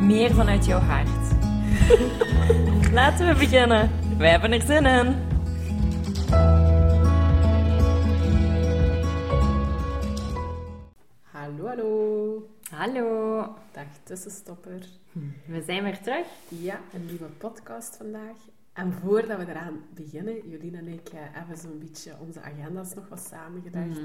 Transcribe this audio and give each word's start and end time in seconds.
meer 0.00 0.34
vanuit 0.34 0.64
jouw 0.66 0.78
hart. 0.80 1.08
Laten 2.92 3.26
we 3.28 3.34
beginnen. 3.38 3.90
Wij 4.18 4.30
hebben 4.30 4.52
er 4.52 4.60
zin 4.60 4.86
in. 4.86 5.14
Hallo, 11.22 11.66
hallo. 11.66 12.48
Hallo, 12.70 13.54
Dag 13.72 13.86
tussenstopper. 14.02 14.86
we 15.46 15.62
zijn 15.62 15.82
weer 15.82 16.00
terug. 16.00 16.26
Ja, 16.48 16.80
een 16.94 17.06
nieuwe 17.06 17.24
podcast 17.38 17.96
vandaag. 17.96 18.36
En 18.72 18.92
voordat 18.92 19.38
we 19.38 19.46
eraan 19.48 19.80
beginnen, 19.94 20.48
Jolien 20.48 20.74
en 20.74 20.88
ik 20.88 21.08
eh, 21.08 21.18
hebben 21.22 21.56
zo'n 21.56 21.78
beetje 21.78 22.12
onze 22.20 22.40
agenda's 22.40 22.94
nog 22.94 23.08
wat 23.08 23.20
samengedacht. 23.20 23.98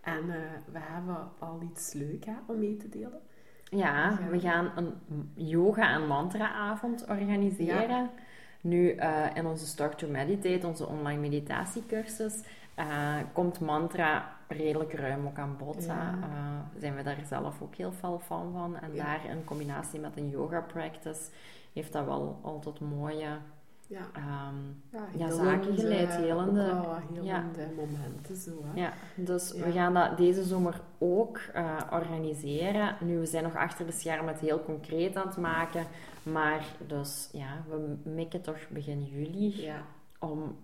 En 0.00 0.30
eh, 0.30 0.36
we 0.72 0.78
hebben 0.78 1.28
al 1.38 1.62
iets 1.72 1.92
leuk 1.92 2.24
hè, 2.24 2.32
om 2.46 2.58
mee 2.58 2.76
te 2.76 2.88
delen. 2.88 3.20
Ja, 3.70 4.18
we 4.30 4.40
gaan 4.40 4.70
een 4.76 4.94
yoga- 5.34 5.92
en 5.94 6.06
mantra-avond 6.06 7.06
organiseren. 7.08 8.10
Nu, 8.60 8.90
eh, 8.90 9.24
in 9.34 9.46
onze 9.46 9.66
Start 9.66 9.98
to 9.98 10.08
Meditate, 10.08 10.66
onze 10.66 10.86
online 10.86 11.20
meditatiecursus, 11.20 12.42
eh, 12.74 13.16
komt 13.32 13.60
mantra 13.60 14.28
redelijk 14.48 14.92
ruim 14.92 15.26
ook 15.26 15.38
aan 15.38 15.56
bod. 15.58 15.84
Ja. 15.84 16.18
Eh, 16.22 16.80
zijn 16.80 16.94
we 16.94 17.02
daar 17.02 17.20
zelf 17.26 17.62
ook 17.62 17.74
heel 17.74 17.92
veel 17.92 18.18
fan 18.24 18.52
van. 18.52 18.76
En 18.76 18.94
Ja. 18.94 19.04
daar 19.04 19.20
in 19.30 19.44
combinatie 19.44 20.00
met 20.00 20.16
een 20.16 20.30
yoga-practice 20.30 21.30
heeft 21.72 21.92
dat 21.92 22.04
wel 22.04 22.38
al 22.42 22.58
tot 22.58 22.80
mooie 22.80 23.26
Ja, 23.88 24.00
ehm, 24.12 24.56
ja, 24.92 25.06
Ja, 25.26 25.30
zaken 25.30 25.78
geleid, 25.78 26.16
helende- 26.16 26.74
wat 26.74 26.98
helende 27.12 27.68
momenten 27.76 28.36
zo. 28.36 28.64
Hè. 28.64 28.80
Ja, 28.80 28.92
dus 29.16 29.52
Ja. 29.56 29.64
we 29.64 29.72
gaan 29.72 29.94
dat 29.94 30.16
deze 30.16 30.44
zomer 30.44 30.80
ook 30.98 31.38
eh, 31.38 31.76
organiseren. 31.92 32.96
Nu, 33.00 33.18
we 33.18 33.26
zijn 33.26 33.42
nog 33.44 33.56
achter 33.56 33.86
de 33.86 33.92
schermen 33.92 34.32
het 34.32 34.40
heel 34.42 34.62
concreet 34.64 35.16
aan 35.16 35.26
het 35.26 35.36
maken. 35.36 35.86
Maar 36.22 36.66
dus, 36.86 37.28
ja, 37.32 37.62
we 37.68 37.96
mikken 38.10 38.42
toch 38.42 38.68
begin 38.70 39.04
juli 39.04 39.62
Ja, 39.62 39.82
om 40.18 40.56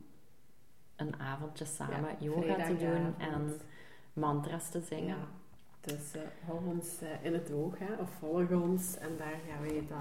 een 0.97 1.21
avondje 1.21 1.65
samen 1.65 2.01
ja, 2.01 2.17
yoga 2.19 2.65
te 2.65 2.77
doen 2.77 3.15
en 3.19 3.61
mantras 4.13 4.71
te 4.71 4.81
zingen. 4.81 5.07
Ja. 5.17 5.29
Dus 5.81 6.13
eh, 6.15 6.21
hou 6.47 6.59
ons 6.67 7.01
eh, 7.01 7.09
in 7.25 7.33
het 7.33 7.53
oog, 7.53 7.79
hè, 7.79 7.95
of 8.01 8.11
volg 8.19 8.51
ons. 8.51 8.99
En 8.99 9.09
daar 9.19 9.37
gaan 9.49 9.61
wij 9.63 9.87
dat 9.89 9.99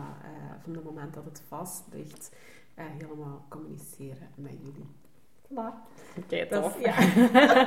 van 0.64 0.74
het 0.76 0.84
moment 0.84 1.14
dat 1.14 1.26
het 1.26 1.42
vast 1.48 1.84
ligt, 1.92 2.36
eh, 2.76 2.86
helemaal 2.98 3.46
communiceren 3.50 4.30
met 4.36 4.56
jullie. 4.62 4.88
Voilà. 5.48 5.74
Oké, 6.18 6.48
Dat 6.50 6.64
tof. 6.64 6.82
ja. 6.82 6.96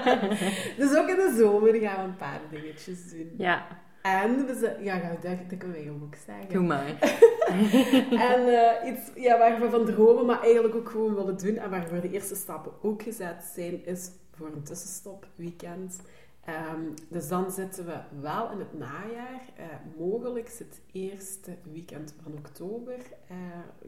dus 0.82 0.96
ook 0.96 1.08
in 1.08 1.16
de 1.16 1.34
zomer 1.38 1.74
gaan 1.74 1.96
we 2.02 2.08
een 2.08 2.16
paar 2.16 2.40
dingetjes 2.50 3.10
doen. 3.10 3.34
Ja, 3.38 3.66
En 4.02 4.46
we 4.46 4.54
zijn, 4.54 4.84
ja, 4.84 4.98
dat, 4.98 5.22
dat 5.22 5.58
kunnen 5.58 5.76
wij 5.76 5.90
ook 5.90 6.14
zeggen. 6.26 6.52
doe 6.52 6.62
maar. 6.62 6.86
En 8.30 8.48
eh, 8.48 8.92
iets 8.92 9.10
ja, 9.14 9.38
waar 9.38 9.60
we 9.60 9.70
van 9.70 9.84
dromen, 9.84 10.26
maar 10.26 10.42
eigenlijk 10.42 10.74
ook 10.74 10.88
gewoon 10.90 11.14
willen 11.14 11.36
doen 11.36 11.56
en 11.56 11.70
waarvoor 11.70 12.00
de 12.00 12.10
eerste 12.10 12.34
stappen 12.34 12.72
ook 12.82 13.02
gezet 13.02 13.50
zijn, 13.54 13.84
is 13.86 14.10
voor 14.32 14.46
een 14.46 14.62
tussenstop 14.62 15.26
weekend. 15.34 16.00
Ehm, 16.46 16.80
dus 17.08 17.28
dan 17.28 17.50
zitten 17.50 17.86
we 17.86 18.00
wel 18.20 18.50
in 18.50 18.58
het 18.58 18.78
najaar, 18.78 19.40
eh, 19.56 19.64
mogelijk 19.98 20.48
het 20.58 20.80
eerste 20.92 21.56
weekend 21.72 22.14
van 22.22 22.32
oktober. 22.32 22.98
eh, 23.28 23.36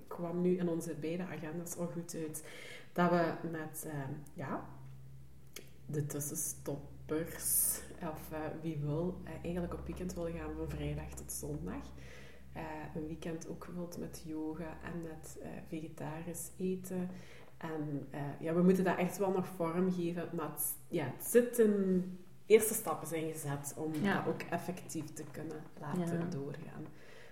kwam 0.06 0.41
nu 0.41 0.56
in 0.56 0.69
onze 0.69 0.94
beide 0.94 1.22
agendas 1.22 1.76
al 1.76 1.86
goed 1.86 2.14
uit 2.14 2.44
dat 2.92 3.10
we 3.10 3.48
met 3.50 3.84
eh, 3.86 3.92
ja, 4.34 4.64
de 5.86 6.06
tussenstoppers, 6.06 7.80
of 8.02 8.32
eh, 8.32 8.38
wie 8.62 8.78
wil, 8.78 9.20
eigenlijk 9.42 9.75
op 9.75 9.86
weekend 9.86 10.14
willen 10.14 10.32
gaan 10.32 10.54
van 10.56 10.69
vrijdag 10.69 11.08
tot 11.14 11.32
zondag. 11.32 11.82
Een 12.94 13.06
weekend 13.06 13.48
ook 13.48 13.69
wilt 13.75 13.98
met 13.98 14.22
yoga 14.26 14.76
en 14.82 15.02
met 15.02 15.38
vegetarisch 15.69 16.50
eten. 16.56 17.08
En 17.56 18.08
ja, 18.40 18.54
we 18.54 18.62
moeten 18.62 18.84
dat 18.84 18.96
echt 18.96 19.19
wel 19.19 19.30
nog 19.30 19.46
vormgeven, 19.46 20.28
maar 20.32 20.50
het, 20.50 20.76
ja, 20.88 21.12
het. 21.16 21.58
Eerste 22.48 22.75
stappen 22.75 23.09
zijn 23.09 23.32
gezet 23.32 23.75
om 23.76 23.92
Ja. 24.03 24.14
dat 24.14 24.26
ook 24.34 24.42
effectief 24.50 25.12
te 25.12 25.25
kunnen 25.32 25.62
laten 25.81 26.19
Ja. 26.19 26.25
doorgaan. 26.31 26.86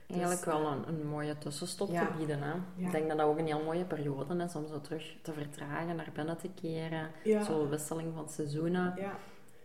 Eigenlijk 0.09 0.45
Dus, 0.45 0.53
wel 0.53 0.67
een, 0.67 0.89
een 0.89 1.07
mooie 1.07 1.39
tussenstop 1.39 1.91
ja. 1.91 2.07
te 2.07 2.13
bieden. 2.17 2.43
Hè? 2.43 2.53
Ik 2.77 2.91
denk 2.91 3.09
dat 3.09 3.19
dat 3.19 3.27
ook 3.27 3.39
een 3.39 3.47
heel 3.47 3.63
mooie 3.65 3.85
periode 3.85 4.45
is 4.45 4.55
om 4.55 4.67
zo 4.67 4.81
terug 4.81 5.17
te 5.23 5.33
vertragen, 5.33 5.97
naar 5.97 6.11
binnen 6.15 6.37
te 6.37 6.49
keren. 6.61 7.11
Zo'n 7.45 7.69
wisseling 7.69 8.15
van 8.15 8.29
seizoenen. 8.29 8.95
Ja, 8.97 9.13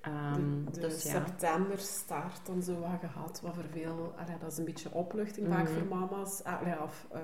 Ehm, 0.02 0.64
de, 0.66 0.72
de 0.72 0.80
dus 0.80 1.04
ja. 1.04 1.10
september 1.10 1.78
start 1.78 2.46
dan 2.46 2.62
zo 2.64 2.80
wat 2.80 2.90
gehad, 3.00 3.42
wat 3.44 3.54
voor 3.54 3.64
veel... 3.72 4.14
allee, 4.18 4.38
dat 4.40 4.52
is 4.52 4.58
een 4.58 4.66
beetje 4.66 4.92
opluchting 4.94 5.48
vaak 5.48 5.64
Mhm. 5.70 5.74
voor 5.78 5.88
mama's. 5.98 6.44
Allee, 6.44 6.82
of, 6.82 7.08
eh 7.12 7.20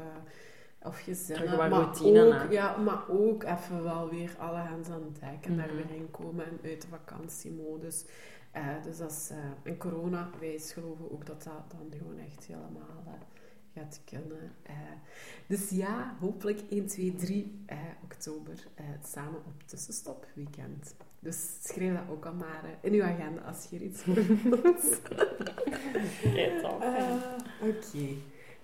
of 0.87 0.99
gezinnen. 0.99 1.49
Wat 1.49 1.57
maar 1.57 1.69
routine, 1.69 2.25
ook, 2.25 2.33
hè? 2.33 2.49
Ja, 2.49 2.77
maar 2.77 3.09
ook 3.09 3.43
even 3.43 3.83
wel 3.83 4.09
weer 4.09 4.35
alle 4.39 4.57
hands 4.57 4.89
aan 4.89 5.13
dek 5.19 5.45
en 5.45 5.57
daar 5.57 5.67
Mhm. 5.67 5.75
weer 5.75 5.95
in 5.95 6.11
komen 6.11 6.45
en 6.45 6.59
uit 6.63 6.81
de 6.81 6.87
vakantiemodus. 6.87 8.05
Eh, 8.51 8.83
dus 8.83 8.97
dat 8.97 9.11
is... 9.11 9.29
eh 9.31 9.37
en 9.71 9.77
corona, 9.77 10.29
wij 10.39 10.59
geloven 10.59 11.11
ook 11.11 11.25
dat 11.25 11.43
dat 11.43 11.63
dan 11.79 11.99
gewoon 11.99 12.17
echt 12.17 12.45
helemaal... 12.45 13.03
eh, 13.05 13.11
gaat 13.73 14.01
kunnen. 14.05 14.51
Eh, 14.63 14.73
dus 15.47 15.69
ja, 15.69 16.15
hopelijk 16.19 16.61
1, 16.69 16.85
2, 16.87 17.13
3 17.15 17.63
eh, 17.65 17.77
oktober 18.03 18.53
eh, 18.75 18.85
samen 19.05 19.39
op 19.45 19.63
tussenstop 19.65 20.25
weekend. 20.33 20.95
Dus 21.19 21.57
schrijf 21.63 21.93
dat 21.93 22.03
ook 22.09 22.25
al 22.25 22.33
maar 22.33 22.63
in 22.81 22.93
uw 22.93 23.03
agenda 23.03 23.41
als 23.41 23.67
je 23.69 23.75
er 23.75 23.81
iets 23.81 24.01
voor 24.01 24.13
wilt. 24.43 25.01
Oké. 27.61 28.07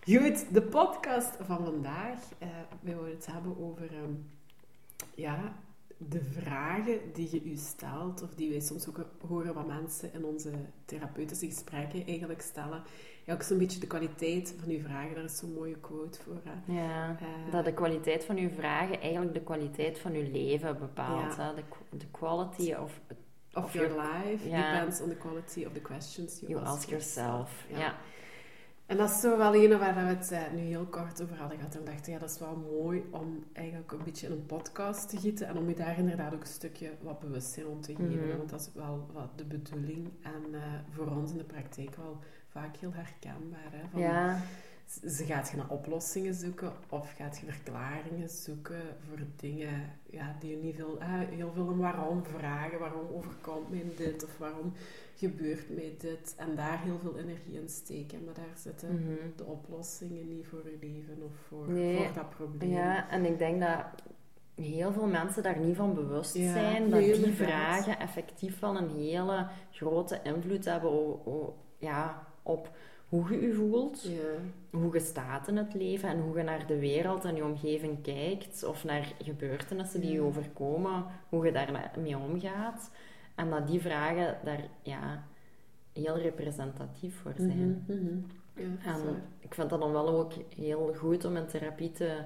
Goed, 0.06 0.54
de 0.54 0.62
podcast 0.62 1.30
van 1.42 1.66
vandaag. 1.66 2.20
eh 2.38 2.48
wij 2.82 2.96
willen 2.96 3.10
het 3.12 3.26
hebben 3.32 3.60
over 3.60 3.94
ehm, 3.94 4.14
ja, 5.16 5.54
de 5.98 6.22
vragen 6.24 7.00
die 7.14 7.28
je 7.32 7.44
u 7.52 7.56
stelt, 7.56 8.22
of 8.22 8.34
die 8.36 8.50
wij 8.50 8.60
soms 8.60 8.88
ook 8.90 9.06
horen 9.28 9.54
wat 9.54 9.68
mensen 9.68 10.14
in 10.14 10.26
onze 10.26 10.52
therapeutische 10.86 11.46
gesprekken 11.46 12.06
eigenlijk 12.06 12.42
stellen. 12.42 12.84
Ja, 13.26 13.34
ook 13.34 13.42
zo'n 13.42 13.58
beetje 13.58 13.80
de 13.80 13.88
kwaliteit 13.88 14.56
van 14.60 14.70
uw 14.70 14.80
vragen. 14.82 15.16
Daar 15.16 15.24
is 15.24 15.38
zo'n 15.38 15.54
mooie 15.54 15.78
quote 15.80 16.20
voor. 16.22 16.42
Hè. 16.44 16.74
Ja, 16.74 17.18
Eh, 17.20 17.52
dat 17.52 17.66
de 17.66 17.74
kwaliteit 17.74 18.24
van 18.26 18.38
uw 18.38 18.50
vragen 18.50 19.02
eigenlijk 19.02 19.34
de 19.34 19.42
kwaliteit 19.44 20.00
van 20.00 20.14
uw 20.14 20.32
leven 20.32 20.80
bepaalt. 20.80 21.36
Ja. 21.36 21.46
Hè? 21.48 21.54
De, 21.56 21.98
de 21.98 22.08
quality 22.12 22.74
of 22.74 23.00
Of 23.56 23.64
Of 23.64 23.74
your 23.74 23.88
your- 23.94 24.24
life 24.26 24.44
depends 24.50 25.02
on 25.02 25.10
the 25.10 25.16
quality 25.16 25.64
of 25.66 25.74
the 25.74 25.82
questions 25.82 26.40
you, 26.40 26.52
you 26.52 26.66
ask 26.66 26.90
yourself. 26.90 27.66
Ja. 27.70 27.78
Ja. 27.80 27.96
En 28.86 28.98
dat 28.98 29.10
is 29.10 29.20
zo 29.20 29.38
wel 29.38 29.56
een 29.56 29.80
waar 29.80 29.96
we 29.96 30.02
het 30.02 30.32
eh, 30.32 30.42
nu 30.54 30.62
heel 30.62 30.86
kort 30.86 31.22
over 31.22 31.38
hadden 31.38 31.58
gehad. 31.58 31.76
En 31.76 31.86
dachten, 31.86 32.14
ja, 32.14 32.20
dat 32.20 32.30
is 32.30 32.40
wel 32.40 32.56
mooi 32.72 33.04
om 33.10 33.44
eigenlijk 33.54 33.92
een 33.92 34.04
beetje 34.04 34.28
in 34.28 34.32
een 34.32 34.46
podcast 34.46 35.10
te 35.10 35.18
gieten. 35.18 35.48
En 35.48 35.58
om 35.58 35.70
je 35.70 35.76
daar 35.76 35.98
inderdaad 35.98 36.34
ook 36.34 36.42
een 36.42 36.48
stukje 36.48 36.92
wat 37.02 37.20
bewustzijn 37.20 37.68
om 37.68 37.82
te 37.82 37.96
geven. 37.96 38.28
Mhm. 38.28 38.38
Want 38.38 38.50
dat 38.50 38.60
is 38.60 38.70
wel 38.74 39.08
wat 39.14 39.38
de 39.38 39.46
bedoeling. 39.46 40.10
En 40.22 40.54
eh, 40.54 40.62
voor 40.90 41.08
ons 41.08 41.32
in 41.32 41.38
de 41.38 41.44
praktijk 41.44 41.96
wel 41.96 42.20
vaak 42.48 42.76
heel 42.78 42.94
herkenbaar. 42.94 43.72
Hè? 43.72 43.88
Van, 43.92 44.02
ja. 44.02 44.42
Ze 44.88 45.26
gaat 45.26 45.50
je 45.50 45.58
naar 45.58 45.70
oplossingen 45.70 46.34
zoeken 46.34 46.72
of 46.90 47.14
gaat 47.16 47.40
je 47.40 47.52
verklaringen 47.52 48.30
zoeken 48.30 48.82
voor 49.10 49.18
dingen 49.36 49.90
ja, 50.10 50.36
die 50.40 50.50
je 50.58 50.64
niet 50.64 50.76
veel, 50.76 50.98
heel 51.30 51.52
veel 51.54 51.66
om 51.66 51.78
waarom 51.78 52.24
vragen. 52.26 52.80
Waarom 52.80 53.08
overkomt 53.14 53.70
mij 53.70 53.86
dit 53.98 54.24
of 54.24 54.38
waarom 54.38 54.74
gebeurt 55.16 55.70
mij 55.76 55.96
dit? 56.00 56.36
En 56.38 56.56
daar 56.56 56.82
heel 56.82 57.00
veel 57.00 57.18
energie 57.18 57.60
in 57.62 57.70
steken. 57.70 58.24
Maar 58.26 58.34
daar 58.34 58.58
zitten 58.58 58.94
Mhm. 58.94 59.14
de 59.36 59.44
oplossingen 59.46 60.28
niet 60.36 60.48
voor 60.48 60.62
je 60.70 60.78
leven 60.88 61.24
of 61.24 61.32
voor, 61.48 61.70
Nee. 61.70 61.98
voor 61.98 62.14
dat 62.16 62.30
probleem. 62.30 62.70
ja, 62.70 63.10
en 63.10 63.26
ik 63.26 63.38
denk 63.38 63.62
dat 63.62 63.86
heel 64.56 64.92
veel 64.94 65.08
mensen 65.08 65.44
daar 65.44 65.60
niet 65.60 65.76
van 65.76 65.94
bewust 65.94 66.34
Ja, 66.34 66.52
zijn. 66.54 66.90
Dat 66.90 67.00
die 67.00 67.14
inderdaad. 67.14 67.36
vragen 67.38 68.00
effectief 68.00 68.60
wel 68.60 68.78
een 68.78 68.90
hele 68.90 69.48
grote 69.72 70.20
invloed 70.24 70.66
hebben 70.66 70.90
o- 70.90 71.22
o- 71.26 71.56
ja, 71.78 72.28
op 72.44 72.70
hoe 73.14 73.32
je 73.32 73.48
je 73.48 73.54
voelt. 73.54 74.02
Ja. 74.02 74.80
hoe 74.80 74.94
je 74.94 75.00
staat 75.00 75.48
in 75.48 75.58
het 75.58 75.74
leven 75.74 76.10
en 76.10 76.20
hoe 76.20 76.38
je 76.38 76.44
naar 76.44 76.68
de 76.68 76.80
wereld 76.80 77.26
en 77.26 77.36
je 77.36 77.44
omgeving 77.44 78.02
kijkt, 78.02 78.64
of 78.64 78.84
naar 78.84 79.14
gebeurtenissen 79.24 80.02
die 80.02 80.12
je 80.12 80.22
overkomen, 80.22 81.06
hoe 81.30 81.46
je 81.46 81.52
daarmee 81.52 82.18
omgaat. 82.18 82.92
En 83.36 83.50
dat 83.50 83.68
die 83.68 83.82
vragen 83.82 84.38
daar 84.44 84.68
ja, 84.82 85.24
heel 85.94 86.18
representatief 86.18 87.16
voor 87.22 87.34
zijn. 87.38 87.84
Mhm, 87.88 87.98
mhm. 87.98 88.18
Ja, 88.56 88.94
En 88.96 89.24
ik 89.40 89.54
vind 89.54 89.70
dat 89.70 89.80
dan 89.80 89.92
wel 89.92 90.08
ook 90.10 90.34
heel 90.56 90.94
goed 90.98 91.26
om 91.26 91.36
in 91.36 91.48
therapie 91.48 91.92
te, 91.92 92.24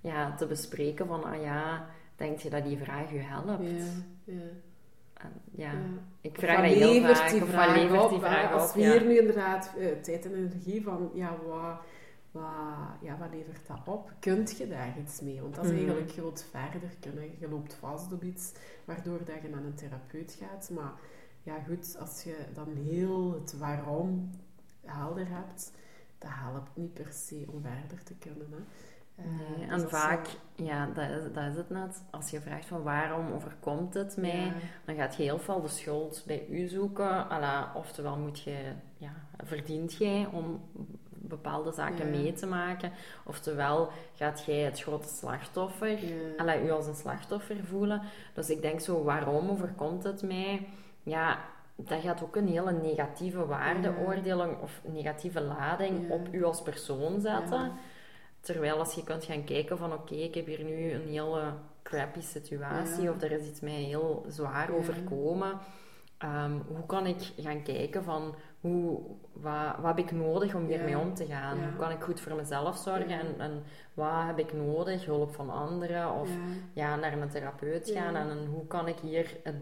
ja, 0.00 0.34
te 0.34 0.46
bespreken 0.46 1.06
van, 1.06 1.24
ah 1.24 1.42
ja, 1.42 1.86
denk 2.16 2.38
je 2.38 2.50
dat 2.50 2.64
die 2.64 2.78
vraag 2.78 3.12
je 3.12 3.18
helpt? 3.18 3.70
Ja, 3.70 3.84
ja, 4.24 4.42
ja, 5.50 5.72
ik 6.20 6.38
vraag 6.38 6.56
dat 6.56 6.64
heel 6.74 6.92
levert 6.92 7.18
vaak. 7.18 7.30
die 7.30 7.44
vraag 7.44 7.76
levert 7.76 8.02
op? 8.02 8.08
die 8.10 8.18
hè? 8.18 8.24
vraag 8.26 8.52
Als 8.52 8.68
op? 8.68 8.74
we 8.74 8.80
ja. 8.80 8.90
hier 8.90 9.04
nu 9.06 9.18
inderdaad 9.18 9.72
eh, 9.78 9.86
tijd 10.02 10.24
en 10.24 10.34
energie 10.34 10.82
van, 10.82 11.10
ja, 11.14 11.36
wat, 11.46 11.78
wat, 12.30 12.42
ja, 13.00 13.18
wat 13.18 13.28
levert 13.32 13.66
dat 13.66 13.80
op? 13.84 14.12
Kunt 14.20 14.58
je 14.58 14.68
daar 14.68 14.94
iets 14.98 15.20
mee? 15.20 15.40
Want 15.40 15.54
dat 15.54 15.64
is 15.64 15.70
Mhm. 15.70 15.80
eigenlijk 15.80 16.12
groot 16.12 16.44
verder 16.50 16.90
kunnen. 17.00 17.24
Je 17.38 17.48
loopt 17.48 17.74
vast 17.74 18.12
op 18.12 18.22
iets 18.22 18.52
waardoor 18.84 19.18
dat 19.24 19.42
je 19.42 19.48
naar 19.48 19.64
een 19.64 19.74
therapeut 19.74 20.38
gaat. 20.40 20.70
Maar 20.74 20.92
ja, 21.42 21.58
goed, 21.66 21.96
als 22.00 22.22
je 22.22 22.36
dan 22.54 22.68
heel 22.74 23.32
het 23.32 23.58
waarom 23.58 24.30
helder 24.84 25.26
hebt, 25.28 25.72
dat 26.18 26.30
helpt 26.34 26.76
niet 26.76 26.92
per 26.94 27.12
se 27.12 27.44
om 27.52 27.62
verder 27.62 28.02
te 28.04 28.14
kunnen. 28.14 28.46
Hè. 28.50 28.58
Eh, 29.24 29.56
Nee, 29.58 29.68
dus 29.68 29.82
en 29.82 29.88
vaak, 29.90 30.26
ja, 30.54 30.86
dat 30.94 31.08
is, 31.08 31.32
dat 31.32 31.44
is 31.50 31.56
het 31.56 31.70
net. 31.70 32.02
Als 32.10 32.30
je 32.30 32.40
vraagt 32.40 32.66
van 32.66 32.82
waarom 32.82 33.32
overkomt 33.32 33.94
het 33.94 34.16
mij, 34.16 34.44
Ja. 34.44 34.52
dan 34.84 34.94
gaat 34.94 35.16
je 35.16 35.22
heel 35.22 35.38
veel 35.38 35.60
de 35.60 35.68
schuld 35.68 36.22
bij 36.26 36.46
u 36.50 36.66
zoeken. 36.68 37.28
Alla, 37.28 37.72
oftewel 37.74 38.16
moet 38.16 38.40
je, 38.40 38.56
ja, 38.96 39.12
verdient 39.44 39.94
jij 39.94 40.28
om 40.32 40.60
bepaalde 41.08 41.72
zaken 41.72 42.12
Ja. 42.12 42.18
mee 42.18 42.32
te 42.32 42.46
maken. 42.46 42.92
Oftewel 43.24 43.88
gaat 44.14 44.44
jij 44.46 44.58
het 44.60 44.80
grote 44.80 45.08
slachtoffer, 45.08 46.04
Ja. 46.06 46.14
alla, 46.36 46.58
u 46.60 46.70
als 46.70 46.86
een 46.86 46.94
slachtoffer 46.94 47.56
voelen. 47.64 48.02
Dus 48.34 48.50
ik 48.50 48.62
denk 48.62 48.80
zo, 48.80 49.02
waarom 49.04 49.50
overkomt 49.50 50.02
het 50.02 50.22
mij? 50.22 50.68
Ja, 51.02 51.38
dat 51.76 52.00
gaat 52.00 52.22
ook 52.22 52.36
een 52.36 52.48
hele 52.48 52.72
negatieve 52.72 53.46
waardeoordeling 53.46 54.60
of 54.62 54.80
negatieve 54.92 55.40
lading 55.40 56.10
op 56.10 56.28
u 56.32 56.44
als 56.44 56.62
persoon 56.62 57.20
zetten. 57.20 57.72
Terwijl 58.40 58.78
als 58.78 58.94
je 58.94 59.04
kunt 59.04 59.24
gaan 59.24 59.44
kijken 59.44 59.78
van 59.78 59.92
oké, 59.92 60.14
ik 60.14 60.34
heb 60.34 60.46
hier 60.46 60.64
nu 60.64 60.92
een 60.92 61.08
hele 61.08 61.52
crappy 61.82 62.20
situatie 62.20 63.02
Ja. 63.02 63.10
of 63.10 63.22
er 63.22 63.32
is 63.32 63.48
iets 63.48 63.60
mij 63.60 63.72
heel 63.72 64.24
zwaar 64.28 64.70
Ja. 64.70 64.76
overkomen. 64.76 65.58
Ehm, 66.18 66.52
hoe 66.66 66.86
kan 66.86 67.06
ik 67.06 67.32
gaan 67.38 67.62
kijken 67.62 68.04
van 68.04 68.34
hoe, 68.60 69.00
wat, 69.32 69.76
wat 69.80 69.96
heb 69.96 69.98
ik 69.98 70.10
nodig 70.12 70.54
om 70.54 70.66
hiermee 70.66 70.98
om 70.98 71.14
te 71.14 71.26
gaan? 71.26 71.58
Hoe 71.58 71.76
kan 71.78 71.90
ik 71.90 72.02
goed 72.02 72.20
voor 72.20 72.34
mezelf 72.36 72.76
zorgen 72.76 73.08
en, 73.20 73.34
en 73.40 73.62
wat 73.94 74.24
heb 74.26 74.38
ik 74.38 74.52
nodig? 74.52 75.04
Hulp 75.04 75.34
van 75.34 75.50
anderen 75.50 76.12
of 76.12 76.28
Ja. 76.72 76.96
naar 76.96 77.12
een 77.12 77.28
therapeut 77.28 77.90
gaan 77.90 78.16
en, 78.16 78.30
en 78.30 78.46
hoe 78.46 78.66
kan 78.66 78.88
ik 78.88 78.98
hier 78.98 79.36
het 79.42 79.56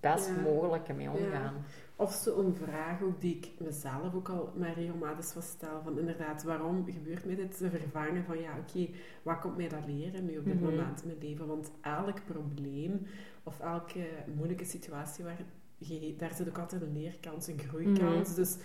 best 0.00 0.30
mogelijke 0.42 0.92
mee 0.92 1.10
omgaan? 1.10 1.64
Of 1.96 2.12
zo'n 2.12 2.54
vraag 2.54 3.02
ook 3.02 3.20
die 3.20 3.36
ik 3.36 3.50
mezelf 3.60 4.14
ook 4.14 4.28
al 4.28 4.52
maar 4.56 4.74
regelmatig 4.74 5.34
wel 5.34 5.42
stel. 5.42 5.82
Van 5.82 5.98
inderdaad, 5.98 6.42
waarom 6.42 6.84
gebeurt 6.92 7.24
mij 7.24 7.34
dit? 7.34 7.56
Te 7.56 7.70
vervangen 7.70 8.24
van, 8.24 8.40
ja, 8.40 8.58
oké, 8.58 8.88
wat 9.22 9.38
komt 9.38 9.56
mij 9.56 9.68
dat 9.68 9.86
leren 9.86 10.24
nu 10.24 10.38
op 10.38 10.44
dit 10.44 10.60
Mhm. 10.60 10.64
moment 10.70 11.02
in 11.02 11.06
mijn 11.08 11.18
leven? 11.28 11.46
Want 11.46 11.70
elk 11.80 12.24
probleem 12.24 13.06
of 13.42 13.60
elke 13.60 14.06
moeilijke 14.36 14.64
situatie, 14.64 15.24
waar 15.24 15.40
je, 15.78 16.14
daar 16.16 16.34
zit 16.34 16.48
ook 16.48 16.58
altijd 16.58 16.82
een 16.82 16.92
leerkans, 16.92 17.46
een 17.46 17.58
groeikans. 17.58 18.28
Mhm. 18.28 18.36
Dus 18.36 18.56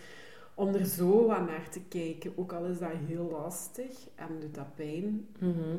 om 0.54 0.74
er 0.74 0.86
zo 0.86 1.26
wat 1.28 1.48
naar 1.48 1.70
te 1.70 1.82
kijken, 1.82 2.34
ook 2.38 2.54
al 2.54 2.66
is 2.66 2.80
dat 2.80 2.92
heel 3.08 3.30
lastig 3.32 4.08
en 4.16 4.40
doet 4.40 4.56
dat 4.56 4.76
pijn, 4.76 5.28
Mhm. 5.40 5.78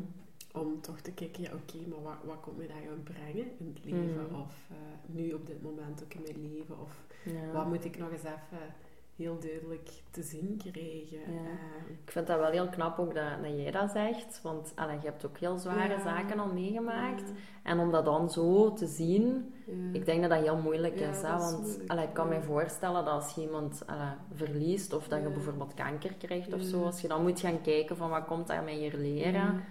Om 0.53 0.81
toch 0.81 1.01
te 1.01 1.13
kijken, 1.13 1.43
ja 1.43 1.51
oké, 1.53 1.89
maar 1.89 2.03
wat, 2.03 2.15
wat 2.25 2.41
komt 2.41 2.57
mij 2.57 2.67
dat 2.67 2.77
gaan 2.87 3.03
brengen 3.03 3.51
in 3.59 3.73
het 3.75 3.85
leven? 3.85 4.27
Mhm. 4.31 4.41
Of 4.41 4.55
eh, 4.71 4.77
nu 5.07 5.33
op 5.33 5.47
dit 5.47 5.63
moment 5.63 6.03
ook 6.05 6.15
in 6.15 6.23
mijn 6.23 6.51
leven? 6.55 6.81
Of 6.81 7.05
Ja. 7.25 7.53
wat 7.53 7.67
moet 7.67 7.85
ik 7.85 7.99
nog 7.99 8.11
eens 8.13 8.23
even 8.23 8.75
heel 9.17 9.39
duidelijk 9.41 9.91
te 10.11 10.23
zien 10.23 10.57
krijgen? 10.59 11.33
Ja. 11.35 11.41
Eh, 11.41 11.91
Ik 12.05 12.11
vind 12.11 12.27
dat 12.27 12.39
wel 12.39 12.51
heel 12.51 12.69
knap 12.69 12.99
ook 12.99 13.15
dat, 13.15 13.43
dat 13.43 13.51
jij 13.57 13.71
dat 13.71 13.91
zegt, 13.91 14.41
want 14.43 14.73
allee, 14.75 14.97
je 15.01 15.05
hebt 15.07 15.27
ook 15.27 15.39
heel 15.39 15.59
zware 15.59 15.93
Ja. 15.95 16.01
zaken 16.03 16.39
al 16.39 16.53
meegemaakt. 16.53 17.29
ja, 17.29 17.35
En 17.71 17.79
om 17.79 17.91
dat 17.91 18.05
dan 18.05 18.31
zo 18.31 18.73
te 18.73 18.87
zien, 18.87 19.55
ja. 19.67 19.73
ik 19.93 20.05
denk 20.05 20.21
dat 20.21 20.31
dat 20.31 20.41
heel 20.43 20.57
moeilijk 20.57 20.99
Ja, 20.99 21.09
is. 21.11 21.17
Hè? 21.23 21.29
dat 21.29 21.41
is 21.43 21.51
Want 21.53 21.67
moeilijk, 21.67 21.91
allee, 21.91 22.07
ik 22.07 22.15
kan 22.15 22.29
ja. 22.31 22.37
me 22.39 22.43
voorstellen 22.43 23.05
dat 23.05 23.15
als 23.15 23.35
je 23.35 23.41
iemand 23.41 23.83
allee, 23.87 24.13
verliest 24.35 24.93
of 24.93 25.09
dat 25.09 25.23
je 25.23 25.29
bijvoorbeeld 25.29 25.75
kanker 25.75 26.15
krijgt 26.15 26.53
of 26.53 26.63
zo, 26.63 26.85
als 26.85 27.01
je 27.01 27.09
dan 27.09 27.23
moet 27.23 27.41
gaan 27.41 27.61
kijken 27.61 27.97
van 27.97 28.11
wat 28.11 28.25
komt 28.25 28.47
daar 28.47 28.63
mij 28.65 28.75
hier 28.75 28.97
leren. 28.97 29.65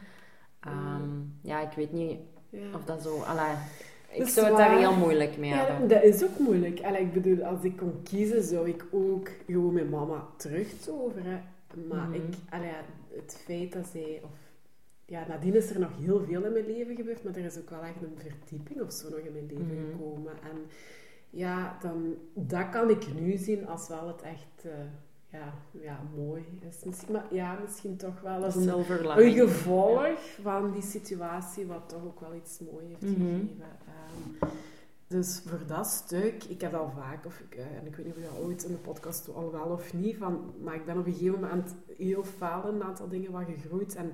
Ja. 0.63 0.69
Ehm, 0.71 1.09
ja, 1.41 1.61
ik 1.69 1.75
weet 1.75 1.91
niet 1.91 2.19
Ja. 2.49 2.73
of 2.75 2.85
dat 2.85 3.01
zo... 3.01 3.19
Allee, 3.21 3.55
ik 4.11 4.27
zou 4.27 4.47
het 4.47 4.57
daar 4.57 4.77
heel 4.77 4.95
moeilijk 4.95 5.37
mee 5.37 5.49
Ja, 5.49 5.65
hebben. 5.65 5.87
dat 5.87 6.03
is 6.03 6.23
ook 6.23 6.39
moeilijk. 6.39 6.81
Allee, 6.81 7.01
ik 7.01 7.13
bedoel, 7.13 7.43
als 7.43 7.63
ik 7.63 7.77
kon 7.77 8.01
kiezen, 8.03 8.43
zou 8.43 8.69
ik 8.69 8.85
ook 8.91 9.29
gewoon 9.45 9.73
mijn 9.73 9.89
mama 9.89 10.27
terugtoveren. 10.37 11.43
Maar 11.89 12.07
Mhm. 12.07 12.13
ik, 12.13 12.23
allee, 12.49 12.71
het 13.15 13.41
feit 13.45 13.73
dat 13.73 13.87
zij... 13.87 14.21
Of, 14.23 14.29
ja, 15.05 15.25
nadien 15.27 15.55
is 15.55 15.69
er 15.69 15.79
nog 15.79 15.89
heel 15.99 16.23
veel 16.25 16.43
in 16.43 16.51
mijn 16.53 16.65
leven 16.65 16.95
gebeurd, 16.95 17.23
maar 17.23 17.35
er 17.35 17.45
is 17.45 17.57
ook 17.57 17.69
wel 17.69 17.81
echt 17.81 18.01
een 18.01 18.17
verdieping 18.17 18.81
of 18.81 18.91
zo 18.91 19.09
nog 19.09 19.19
in 19.19 19.33
mijn 19.33 19.45
leven 19.45 19.65
Mhm. 19.83 19.91
gekomen. 19.91 20.31
En 20.31 20.57
ja, 21.29 21.77
dan, 21.81 22.15
dat 22.33 22.69
kan 22.69 22.89
ik 22.89 23.13
nu 23.19 23.37
zien 23.37 23.67
als 23.67 23.87
wel 23.87 24.07
het 24.07 24.21
echt... 24.21 24.65
eh, 24.65 24.71
ja, 25.31 25.53
ja, 25.71 25.99
mooi 26.15 26.45
is. 26.69 26.83
Misschien, 26.83 27.13
maar 27.13 27.25
ja, 27.33 27.57
misschien 27.61 27.97
toch 27.97 28.21
wel 28.21 28.43
als 28.43 28.55
een 28.55 28.61
een 29.17 29.31
gevolg 29.47 30.19
van 30.41 30.71
die 30.71 30.81
situatie, 30.81 31.65
wat 31.67 31.89
toch 31.89 32.03
ook 32.03 32.19
wel 32.19 32.33
iets 32.35 32.59
moois 32.71 32.85
heeft 32.87 33.01
Mhm. 33.01 33.11
gegeven. 33.13 33.65
Ehm, 33.87 34.49
dus 35.07 35.41
voor 35.45 35.59
dat 35.67 35.87
stuk, 35.87 36.43
ik 36.43 36.61
heb 36.61 36.73
al 36.73 36.91
vaak, 36.95 37.25
of 37.25 37.39
ik, 37.39 37.55
eh, 37.55 37.65
en 37.77 37.85
ik 37.85 37.95
weet 37.95 38.05
niet 38.05 38.15
of 38.15 38.21
je 38.21 38.27
dat 38.35 38.43
ooit 38.45 38.63
in 38.63 38.71
de 38.71 38.77
podcast 38.77 39.33
al 39.33 39.51
wel 39.51 39.65
of 39.65 39.93
niet, 39.93 40.17
van, 40.17 40.53
maar 40.63 40.75
ik 40.75 40.85
ben 40.85 40.97
op 40.97 41.05
een 41.05 41.13
gegeven 41.13 41.39
moment 41.39 41.75
heel 41.97 42.23
fel 42.23 42.67
in 42.69 42.75
een 42.75 42.83
aantal 42.83 43.07
dingen 43.09 43.31
wat 43.31 43.43
gegroeid 43.45 43.95
en 43.95 44.11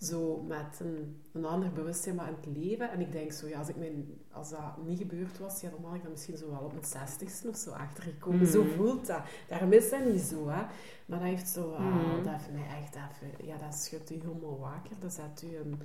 zo 0.00 0.42
met 0.42 0.80
een, 0.80 1.20
een 1.32 1.44
ander 1.44 1.72
bewustzijn 1.72 2.14
in 2.18 2.34
het 2.40 2.56
leven. 2.56 2.90
En 2.90 3.00
ik 3.00 3.12
denk 3.12 3.32
zo, 3.32 3.46
ja, 3.48 3.58
als, 3.58 3.68
ik 3.68 3.76
mijn, 3.76 4.06
als 4.32 4.50
dat 4.50 4.76
niet 4.86 4.98
gebeurd 4.98 5.38
was, 5.38 5.60
ja, 5.60 5.70
dan 5.70 5.84
had 5.84 5.94
ik 5.94 6.02
dat 6.02 6.10
misschien 6.10 6.36
zo 6.36 6.50
wel 6.50 6.60
op 6.60 6.72
mijn 6.72 6.84
zestigste 6.84 7.48
of 7.48 7.56
zo 7.56 7.70
achtergekomen. 7.70 8.46
Zo 8.46 8.62
Mhm. 8.64 8.74
voelt 8.74 9.06
dat. 9.06 9.20
Daarom 9.48 9.72
is 9.72 9.90
dat 9.90 10.04
niet 10.04 10.20
zo, 10.20 10.48
hè. 10.48 10.62
Maar 11.06 11.18
dat 11.18 11.28
heeft 11.28 11.48
zo, 11.48 11.72
ah, 11.72 11.94
Mhm. 11.94 12.24
dat 12.24 12.32
heeft 12.32 12.52
mij 12.52 12.66
echt 12.82 12.94
even, 12.94 13.46
ja, 13.46 13.56
dat 13.56 13.74
schudt 13.74 14.10
u 14.10 14.14
helemaal 14.14 14.58
wakker. 14.58 14.96
Dat 14.98 15.12
zet 15.12 15.42
u 15.52 15.56
een, 15.56 15.80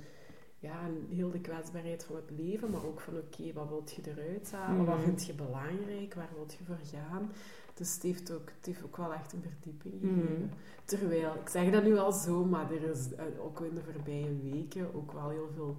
ja, 0.58 0.78
heel 1.10 1.30
de 1.30 1.40
kwetsbaarheid 1.40 2.04
van 2.04 2.16
het 2.16 2.30
leven, 2.36 2.70
maar 2.70 2.84
ook 2.86 3.00
van, 3.00 3.16
oké, 3.16 3.52
wat 3.52 3.68
wilt 3.68 3.92
je 3.92 4.02
eruit 4.10 4.52
halen? 4.52 4.84
Wat 4.84 4.94
Mhm. 4.96 5.04
vind 5.04 5.26
je 5.26 5.34
belangrijk? 5.34 6.14
Waar 6.14 6.30
wilt 6.34 6.52
je 6.58 6.64
voor 6.64 6.78
gaan? 7.10 7.30
Dus 7.74 7.94
het 7.94 8.02
heeft 8.02 8.32
ook, 8.32 8.48
het 8.56 8.66
heeft 8.66 8.84
ook 8.84 8.96
wel 8.96 9.12
echt 9.14 9.32
een 9.32 9.42
verdieping 9.42 10.02
Mhm. 10.02 10.14
gegeven. 10.20 10.50
Terwijl, 10.84 11.34
ik 11.34 11.48
zeg 11.48 11.70
dat 11.70 11.84
nu 11.84 11.96
al 11.98 12.12
zo, 12.12 12.44
maar 12.44 12.72
er 12.72 12.90
is 12.90 13.14
eh, 13.14 13.24
ook 13.38 13.60
in 13.60 13.74
de 13.74 13.82
voorbije 13.92 14.36
weken 14.42 14.94
ook 14.94 15.12
wel 15.12 15.28
heel 15.30 15.50
veel 15.54 15.76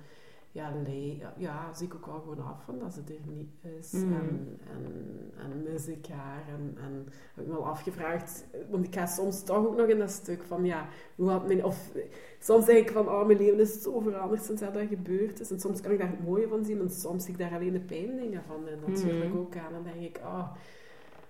ja, 0.51 0.71
lei, 0.83 1.23
ja, 1.37 1.73
zie 1.73 1.87
ik 1.87 1.95
ook 1.95 2.05
wel 2.05 2.19
gewoon 2.19 2.45
af 2.47 2.63
van 2.63 2.79
dat 2.79 2.93
ze 2.93 3.01
er 3.07 3.31
niet 3.33 3.49
is. 3.79 3.91
Mhm. 3.91 4.13
En, 4.13 4.59
en, 4.73 5.31
en 5.37 5.63
mis 5.63 5.87
ik 5.87 6.05
haar. 6.07 6.43
En, 6.47 6.77
en 6.83 7.05
heb 7.35 7.45
ik 7.45 7.51
me 7.51 7.57
al 7.57 7.65
afgevraagd, 7.67 8.45
want 8.69 8.85
ik 8.85 8.93
ga 8.95 9.05
soms 9.05 9.43
toch 9.43 9.65
ook 9.65 9.77
nog 9.77 9.87
in 9.87 9.97
dat 9.99 10.11
stuk 10.11 10.43
van, 10.43 10.65
ja, 10.65 10.87
hoe 11.15 11.29
had 11.29 11.47
mijn... 11.47 11.63
Of 11.65 11.91
soms 12.39 12.65
denk 12.65 12.87
ik 12.87 12.91
van, 12.93 13.07
oh, 13.09 13.25
mijn 13.25 13.37
leven 13.37 13.59
is 13.59 13.81
zo 13.81 13.99
veranderd 13.99 14.43
sinds 14.43 14.61
dat, 14.61 14.73
dat 14.73 14.87
gebeurd 14.87 15.39
is. 15.39 15.51
En 15.51 15.59
soms 15.59 15.81
kan 15.81 15.91
ik 15.91 15.99
daar 15.99 16.09
het 16.09 16.23
mooie 16.25 16.47
van 16.47 16.65
zien 16.65 16.79
en 16.79 16.89
soms 16.89 17.23
zie 17.23 17.33
ik 17.33 17.39
daar 17.39 17.53
alleen 17.53 17.73
de 17.73 17.79
pijndingen 17.79 18.43
van. 18.43 18.67
En 18.67 18.79
natuurlijk 18.87 19.29
Mhm. 19.29 19.37
ook 19.37 19.55
aan. 19.55 19.65
En 19.73 19.73
dan 19.73 19.83
denk 19.83 20.01
ik, 20.15 20.17
oh, 20.23 20.51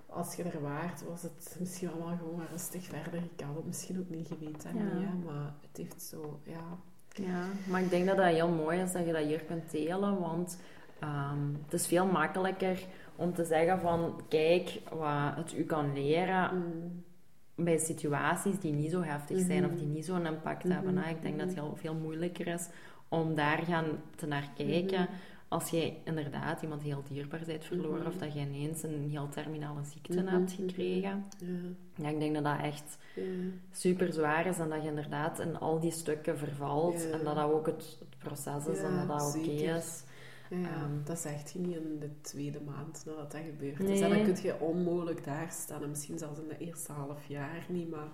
als 0.10 0.36
je 0.36 0.44
er 0.44 0.62
waart, 0.62 1.04
was 1.08 1.22
het 1.22 1.56
misschien 1.60 1.90
allemaal 1.90 2.18
gewoon 2.18 2.36
maar 2.38 2.50
rustig 2.52 2.84
verder. 2.86 3.24
Ik 3.36 3.42
had 3.46 3.56
het 3.56 3.66
misschien 3.66 4.00
ook 4.00 4.10
niet 4.10 4.28
geweten, 4.28 4.74
dat 4.74 4.82
Ja. 4.82 4.98
niet, 4.98 5.08
hè, 5.08 5.14
maar 5.26 5.54
het 5.68 5.78
heeft 5.78 6.02
zo, 6.02 6.40
ja... 6.44 6.80
Ja, 7.22 7.44
maar 7.70 7.82
ik 7.82 7.90
denk 7.90 8.06
dat 8.06 8.18
dat 8.18 8.26
heel 8.26 8.50
mooi 8.50 8.80
is 8.82 8.92
dat 8.92 9.06
je 9.06 9.12
dat 9.14 9.24
hier 9.26 9.40
kunt 9.40 9.72
delen, 9.72 10.20
want 10.20 10.60
ehm, 11.00 11.54
het 11.64 11.74
is 11.74 11.88
veel 11.88 12.06
makkelijker 12.06 12.80
om 13.16 13.34
te 13.34 13.46
zeggen 13.46 13.80
van, 13.80 14.22
kijk, 14.30 14.80
wat 14.92 15.36
het 15.36 15.54
u 15.58 15.64
kan 15.64 15.94
leren 15.94 16.50
Mm, 16.56 17.04
bij 17.66 17.78
situaties 17.78 18.60
die 18.60 18.74
niet 18.74 18.92
zo 18.92 19.02
heftig 19.02 19.40
zijn 19.40 19.66
of 19.66 19.72
die 19.72 19.88
niet 19.88 20.06
zo'n 20.06 20.26
impact 20.26 20.64
Mhm, 20.64 20.74
hebben. 20.74 20.98
Hè. 20.98 21.10
Ik 21.10 21.22
denk 21.22 21.38
dat 21.38 21.48
het 21.48 21.56
heel 21.56 21.76
veel 21.76 21.94
moeilijker 21.94 22.48
is 22.48 22.68
om 23.10 23.36
daar 23.36 23.58
gaan 23.58 23.86
te 24.16 24.28
naar 24.28 24.50
kijken. 24.56 25.08
Als 25.48 25.70
je 25.70 25.94
inderdaad 26.06 26.62
iemand 26.62 26.82
heel 26.82 27.04
dierbaar 27.10 27.44
bent 27.46 27.66
verloren 27.66 28.00
Mhm. 28.00 28.08
of 28.08 28.18
dat 28.18 28.34
je 28.34 28.40
ineens 28.40 28.84
een 28.84 29.10
heel 29.10 29.30
terminale 29.30 29.84
ziekte 29.84 30.22
Mhm, 30.22 30.28
hebt 30.28 30.58
mhm. 30.60 30.68
gekregen. 30.68 31.26
ja, 31.40 31.48
Ja, 31.96 32.10
ik 32.10 32.20
denk 32.20 32.34
dat 32.34 32.44
dat 32.44 32.60
echt 32.62 32.98
ja. 33.16 33.22
super 33.72 34.14
zwaar 34.14 34.46
is 34.46 34.58
en 34.60 34.70
dat 34.70 34.82
je 34.82 34.88
inderdaad 34.88 35.40
in 35.40 35.58
al 35.58 35.80
die 35.80 35.92
stukken 35.92 36.38
vervalt 36.38 37.02
Ja. 37.04 37.10
en 37.18 37.24
dat 37.24 37.36
dat 37.36 37.52
ook 37.52 37.66
het, 37.66 37.98
het 38.00 38.18
proces 38.18 38.66
is 38.68 38.80
en 38.80 38.96
dat 38.98 39.08
dat 39.20 39.36
oké 39.38 39.50
is. 39.50 40.04
Ehm. 40.50 41.04
dat 41.04 41.20
zegt 41.20 41.52
je 41.52 41.60
niet 41.60 41.76
in 41.76 42.00
de 42.00 42.22
tweede 42.22 42.62
maand 42.62 43.04
nadat 43.06 43.32
dat 43.32 43.42
gebeurd 43.42 43.80
is. 43.80 43.88
Nee. 43.88 44.04
En 44.04 44.10
dan 44.26 44.34
kun 44.34 44.44
je 44.44 44.60
onmogelijk 44.60 45.24
daar 45.24 45.52
staan. 45.52 45.84
En 45.84 45.90
misschien 45.90 46.18
zelfs 46.18 46.40
in 46.40 46.48
de 46.48 46.58
eerste 46.58 46.92
half 46.92 47.26
jaar 47.28 47.66
niet. 47.70 47.90
Maar 47.90 48.08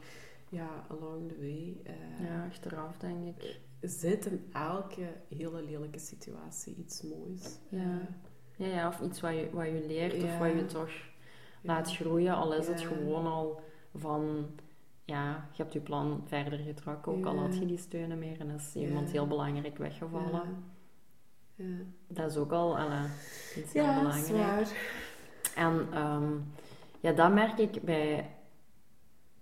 ja, 0.49 0.67
along 0.87 1.27
the 1.29 1.35
way 1.39 1.77
eh, 1.83 2.25
Ja, 2.27 2.45
achteraf 2.45 2.97
denk 2.97 3.25
ik. 3.37 3.59
Zit 3.83 4.25
in 4.25 4.49
elke 4.53 5.07
hele 5.29 5.63
lelijke 5.63 5.99
situatie 5.99 6.75
iets 6.75 7.01
moois. 7.01 7.59
Ja. 7.69 7.79
Eh, 7.79 8.07
Ja, 8.55 8.67
ja 8.67 8.87
of 8.87 9.01
iets 9.01 9.21
wat 9.21 9.31
je, 9.31 9.49
wat 9.51 9.65
je 9.65 9.83
leert 9.87 10.23
of 10.23 10.37
wat 10.37 10.51
je 10.51 10.65
toch 10.65 10.91
laat 11.61 11.95
groeien, 11.95 12.35
al 12.35 12.53
is 12.53 12.67
het 12.67 12.81
gewoon 12.81 13.25
al 13.25 13.61
van 13.95 14.45
ja, 15.05 15.47
je 15.51 15.61
hebt 15.61 15.73
je 15.73 15.79
plan 15.79 16.23
verder 16.25 16.59
getrokken, 16.59 17.11
ook 17.11 17.25
al 17.25 17.37
had 17.37 17.57
je 17.57 17.65
die 17.65 17.77
steunen 17.77 18.19
meer 18.19 18.39
en 18.39 18.49
is 18.49 18.75
iemand 18.75 19.11
heel 19.11 19.27
belangrijk 19.27 19.77
weggevallen. 19.77 20.63
Ja. 21.55 21.65
Dat 22.07 22.31
is 22.31 22.37
ook 22.37 22.51
al 22.51 22.77
alla, 22.77 23.05
iets 23.57 23.73
heel 23.73 23.83
ja 23.83 24.03
dat 24.03 24.15
is 24.15 24.27
belangrijk. 24.27 24.67
waar. 24.67 24.71
En 25.55 25.87
ehm, 25.91 26.33
ja, 26.99 27.11
dat 27.11 27.33
merk 27.33 27.57
ik 27.57 27.81
bij... 27.81 28.29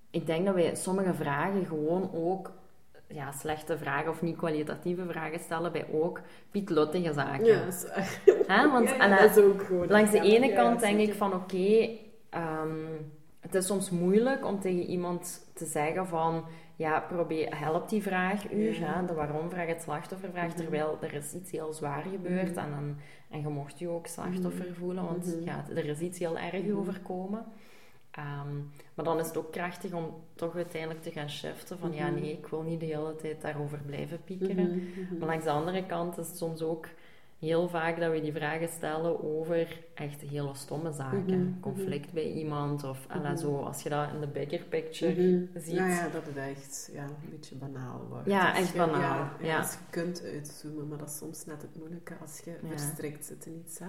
Ik 0.10 0.26
denk 0.26 0.46
dat 0.46 0.56
wij 0.56 0.76
sommige 0.76 1.14
vragen 1.14 1.66
gewoon 1.66 2.12
ook... 2.14 2.52
Ja, 3.14 3.32
slechte 3.32 3.78
vragen 3.78 4.10
of 4.12 4.22
niet 4.22 4.38
kwalitatieve 4.38 5.06
vragen 5.06 5.40
stellen 5.40 5.72
bij 5.72 5.86
ook 5.92 6.22
pietluttige 6.52 7.14
zaken. 7.14 7.46
Ja, 7.46 7.64
dat 7.66 7.74
is 7.74 7.86
want 8.72 8.90
Ja, 8.90 8.96
ja, 8.96 9.04
alla, 9.04 9.18
dat 9.22 9.38
is 9.38 9.44
ook 9.44 9.64
gewoon. 9.64 9.88
langs 9.88 10.12
de 10.12 10.18
Ja, 10.18 10.24
ene 10.24 10.54
kant 10.54 10.80
denk 10.80 11.00
ik 11.00 11.14
van 11.14 11.34
oké, 11.34 11.90
ehm, 12.30 12.86
het 13.40 13.56
is 13.56 13.66
soms 13.66 13.90
moeilijk 13.90 14.46
om 14.46 14.60
tegen 14.60 14.84
iemand 14.86 15.52
te 15.54 15.66
zeggen 15.66 16.08
van 16.08 16.46
ja, 16.76 17.00
probeer, 17.00 17.60
helpt 17.60 17.90
die 17.90 18.02
vraag 18.02 18.52
u, 18.52 18.80
Ja. 18.80 19.02
de 19.02 19.14
waarom-vraag, 19.14 19.68
het 19.68 19.82
slachtoffervraag, 19.82 20.48
Mhm. 20.48 20.56
terwijl 20.58 20.98
er 21.02 21.14
is 21.14 21.34
iets 21.34 21.52
heel 21.52 21.74
zwaar 21.74 22.02
gebeurd 22.12 22.50
Mhm. 22.56 22.60
en, 22.60 22.70
dan, 22.72 22.96
en 23.30 23.42
je 23.42 23.48
mocht 23.48 23.80
je 23.80 23.90
ook 23.90 24.08
slachtoffer 24.08 24.66
Mhm. 24.66 24.74
voelen, 24.80 25.04
want 25.04 25.38
ja, 25.44 25.66
er 25.76 25.86
is 25.86 26.00
iets 26.00 26.20
heel 26.20 26.38
erg 26.38 26.72
overkomen. 26.74 27.46
Ehm, 28.12 28.56
maar 28.94 29.06
dan 29.06 29.20
is 29.20 29.28
het 29.28 29.38
ook 29.38 29.52
krachtig 29.52 29.94
om 29.94 30.14
toch 30.36 30.56
uiteindelijk 30.56 31.02
te 31.02 31.12
gaan 31.12 31.30
shiften 31.30 31.78
van 31.80 31.94
ja, 31.94 32.08
Mhm. 32.10 32.22
nee, 32.22 32.32
ik 32.32 32.48
wil 32.48 32.62
niet 32.62 32.80
de 32.80 32.86
hele 32.86 33.16
tijd 33.16 33.42
daarover 33.42 33.80
blijven 33.86 34.24
piekeren. 34.24 34.68
Mhm, 34.76 35.00
mhm. 35.02 35.18
Maar 35.20 35.28
langs 35.28 35.44
de 35.46 35.52
andere 35.52 35.86
kant 35.86 36.18
is 36.18 36.28
het 36.28 36.38
soms 36.38 36.62
ook 36.62 36.88
heel 37.40 37.70
vaak 37.70 38.00
dat 38.00 38.12
we 38.12 38.22
die 38.22 38.32
vragen 38.34 38.68
stellen 38.70 39.24
over 39.24 39.80
echt 39.94 40.22
hele 40.22 40.54
stomme 40.56 40.92
zaken. 40.92 41.58
Conflict 41.62 42.14
bij 42.14 42.32
iemand 42.32 42.84
of 42.84 43.08
Mhm. 43.08 43.38
zo, 43.38 43.58
als 43.60 43.84
je 43.84 43.90
dat 43.90 44.08
in 44.14 44.20
de 44.20 44.28
bigger 44.28 44.64
picture 44.70 45.48
ziet. 45.56 45.76
Nou 45.76 45.90
ja, 45.90 46.08
dat 46.10 46.26
het 46.26 46.38
echt 46.38 46.90
ja, 46.94 47.04
een 47.04 47.30
beetje 47.30 47.56
banaal 47.56 48.06
wordt. 48.10 48.28
Ja, 48.28 48.50
Als 48.50 48.58
echt 48.60 48.72
je- 48.72 48.78
banaal, 48.78 49.28
Ja. 49.42 49.58
Als 49.58 49.72
je 49.74 49.80
kunt 49.90 50.24
uitzoomen, 50.24 50.88
maar 50.88 50.98
dat 50.98 51.10
is 51.10 51.18
soms 51.18 51.46
net 51.46 51.62
het 51.62 51.76
moeilijke 51.78 52.14
als 52.22 52.40
je 52.46 52.56
verstrikt 52.68 53.26
zit 53.26 53.46
in 53.46 53.64
iets. 53.66 53.80
Hè. 53.80 53.88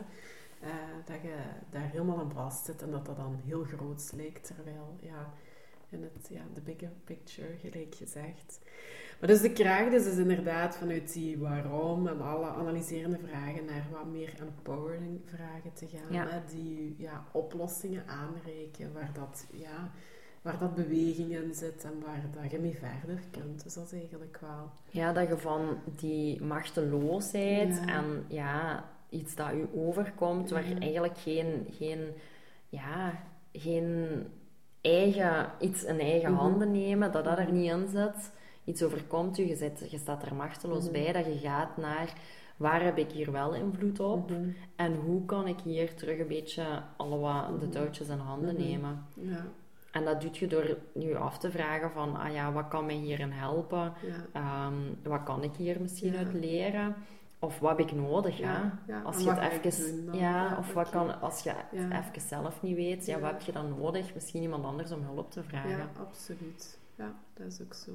Eh, 0.63 0.69
dat 1.05 1.23
je 1.23 1.37
daar 1.71 1.91
helemaal 1.91 2.19
aan 2.19 2.33
vast 2.33 2.65
zit 2.65 2.83
en 2.83 2.91
dat 2.91 3.07
dat 3.07 3.17
dan 3.17 3.41
heel 3.45 3.65
groot 3.65 4.13
lijkt, 4.17 4.47
terwijl 4.47 4.97
ja, 5.01 5.33
in 5.89 6.03
het, 6.03 6.29
ja, 6.29 6.43
de 6.55 6.61
bigger 6.61 6.93
picture, 7.05 7.57
gelijk 7.57 7.95
gezegd. 7.95 8.61
Maar 9.21 9.29
dus 9.29 9.41
de 9.41 9.53
kracht 9.53 9.91
dus 9.91 10.07
is 10.07 10.17
inderdaad 10.17 10.77
vanuit 10.77 11.13
die 11.13 11.39
waarom 11.39 12.07
en 12.07 12.21
alle 12.21 12.47
analyserende 12.47 13.19
vragen 13.19 13.65
naar 13.65 13.87
wat 13.91 14.07
meer 14.07 14.35
empowering 14.41 15.21
vragen 15.25 15.73
te 15.73 15.87
gaan. 15.87 16.13
Ja. 16.13 16.27
Hè, 16.29 16.41
die 16.47 16.95
ja, 16.99 17.25
oplossingen 17.33 18.07
aanreiken 18.07 18.93
waar 18.93 19.11
dat, 19.13 19.47
ja, 19.53 19.91
waar 20.43 20.59
dat 20.59 20.75
beweging 20.75 21.31
in 21.31 21.55
zit 21.55 21.85
en 21.85 22.01
waar 22.05 22.25
dat 22.41 22.51
je 22.51 22.59
mee 22.59 22.79
verder 22.79 23.23
kunt. 23.31 23.63
Dus 23.63 23.75
dat 23.75 23.85
is 23.85 23.93
eigenlijk 23.93 24.39
wel... 24.41 24.71
Ja, 24.91 25.13
dat 25.13 25.29
je 25.29 25.39
van 25.39 25.79
die 25.85 26.43
machteloosheid 26.43 27.75
Ja. 27.75 27.87
en 27.87 28.25
ja, 28.29 28.85
iets 29.13 29.35
dat 29.35 29.53
u 29.53 29.69
overkomt, 29.75 30.51
waar 30.51 30.69
Ja. 30.69 30.79
eigenlijk 30.79 31.19
geen, 31.19 31.67
geen, 31.71 31.99
ja, 32.69 33.13
geen 33.53 34.23
eigen, 34.81 35.47
iets 35.61 35.85
in 35.85 36.01
eigen 36.01 36.31
Mhm. 36.33 36.41
handen 36.41 36.71
nemen, 36.71 37.13
dat 37.13 37.25
dat 37.25 37.39
er 37.39 37.45
Mhm. 37.45 37.53
niet 37.57 37.71
in 37.71 37.89
zit. 37.89 38.33
Iets 38.65 38.83
overkomt 38.83 39.39
u, 39.39 39.47
je, 39.47 39.57
zit, 39.57 39.91
je 39.91 39.99
staat 39.99 40.23
er 40.23 40.35
machteloos 40.35 40.85
Mhm. 40.85 40.93
bij, 40.93 41.13
dat 41.13 41.25
je 41.25 41.39
gaat 41.39 41.77
naar 41.77 42.13
waar 42.57 42.83
heb 42.85 42.99
ik 42.99 43.11
hier 43.11 43.33
wel 43.33 43.55
invloed 43.55 44.01
op 44.01 44.31
Mhm. 44.31 44.49
en 44.77 44.95
hoe 44.95 45.25
kan 45.25 45.47
ik 45.47 45.61
hier 45.61 45.95
terug 45.95 46.19
een 46.19 46.27
beetje 46.27 46.83
alle 46.97 47.19
wat 47.19 47.47
de 47.61 47.67
Mhm. 47.67 47.71
touwtjes 47.75 48.09
in 48.09 48.19
handen 48.19 48.55
Mhm. 48.55 48.63
nemen. 48.63 49.07
Ja, 49.15 49.45
En 49.93 50.05
dat 50.05 50.21
doet 50.21 50.37
je 50.37 50.47
door 50.47 50.77
je 50.99 51.17
af 51.19 51.39
te 51.39 51.51
vragen 51.51 51.91
van, 51.91 52.17
ah 52.17 52.33
ja, 52.33 52.53
wat 52.53 52.69
kan 52.69 52.87
mij 52.87 52.95
hierin 52.95 53.31
helpen? 53.31 53.93
ja. 54.07 54.27
Ehm, 54.33 54.75
wat 55.11 55.23
kan 55.23 55.43
ik 55.43 55.55
hier 55.55 55.81
misschien 55.81 56.13
Ja. 56.13 56.19
uit 56.19 56.33
leren? 56.33 56.95
Of 57.45 57.59
wat 57.59 57.79
heb 57.79 57.87
ik 57.89 57.93
nodig? 57.95 58.39
Ja? 58.39 58.79
Als 59.05 59.21
je 59.23 59.31
het 59.33 59.65
even, 59.65 60.05
ja, 60.05 60.19
Ja, 60.49 60.57
of 60.59 60.73
wat 60.73 60.89
kan, 60.91 61.21
als 61.21 61.43
je 61.43 61.51
het 61.51 61.91
even 61.93 62.29
zelf 62.29 62.63
niet 62.63 62.77
weet, 62.77 63.07
ja, 63.07 63.19
wat 63.21 63.31
heb 63.31 63.41
je 63.41 63.53
dan 63.53 63.69
nodig? 63.79 64.15
Misschien 64.15 64.43
iemand 64.43 64.65
anders 64.65 64.91
om 64.93 65.03
hulp 65.03 65.31
te 65.31 65.43
vragen. 65.43 65.71
ja, 65.71 65.89
absoluut. 66.01 66.79
Ja, 66.95 67.15
dat 67.35 67.47
is 67.47 67.63
ook 67.63 67.75
zo. 67.75 67.91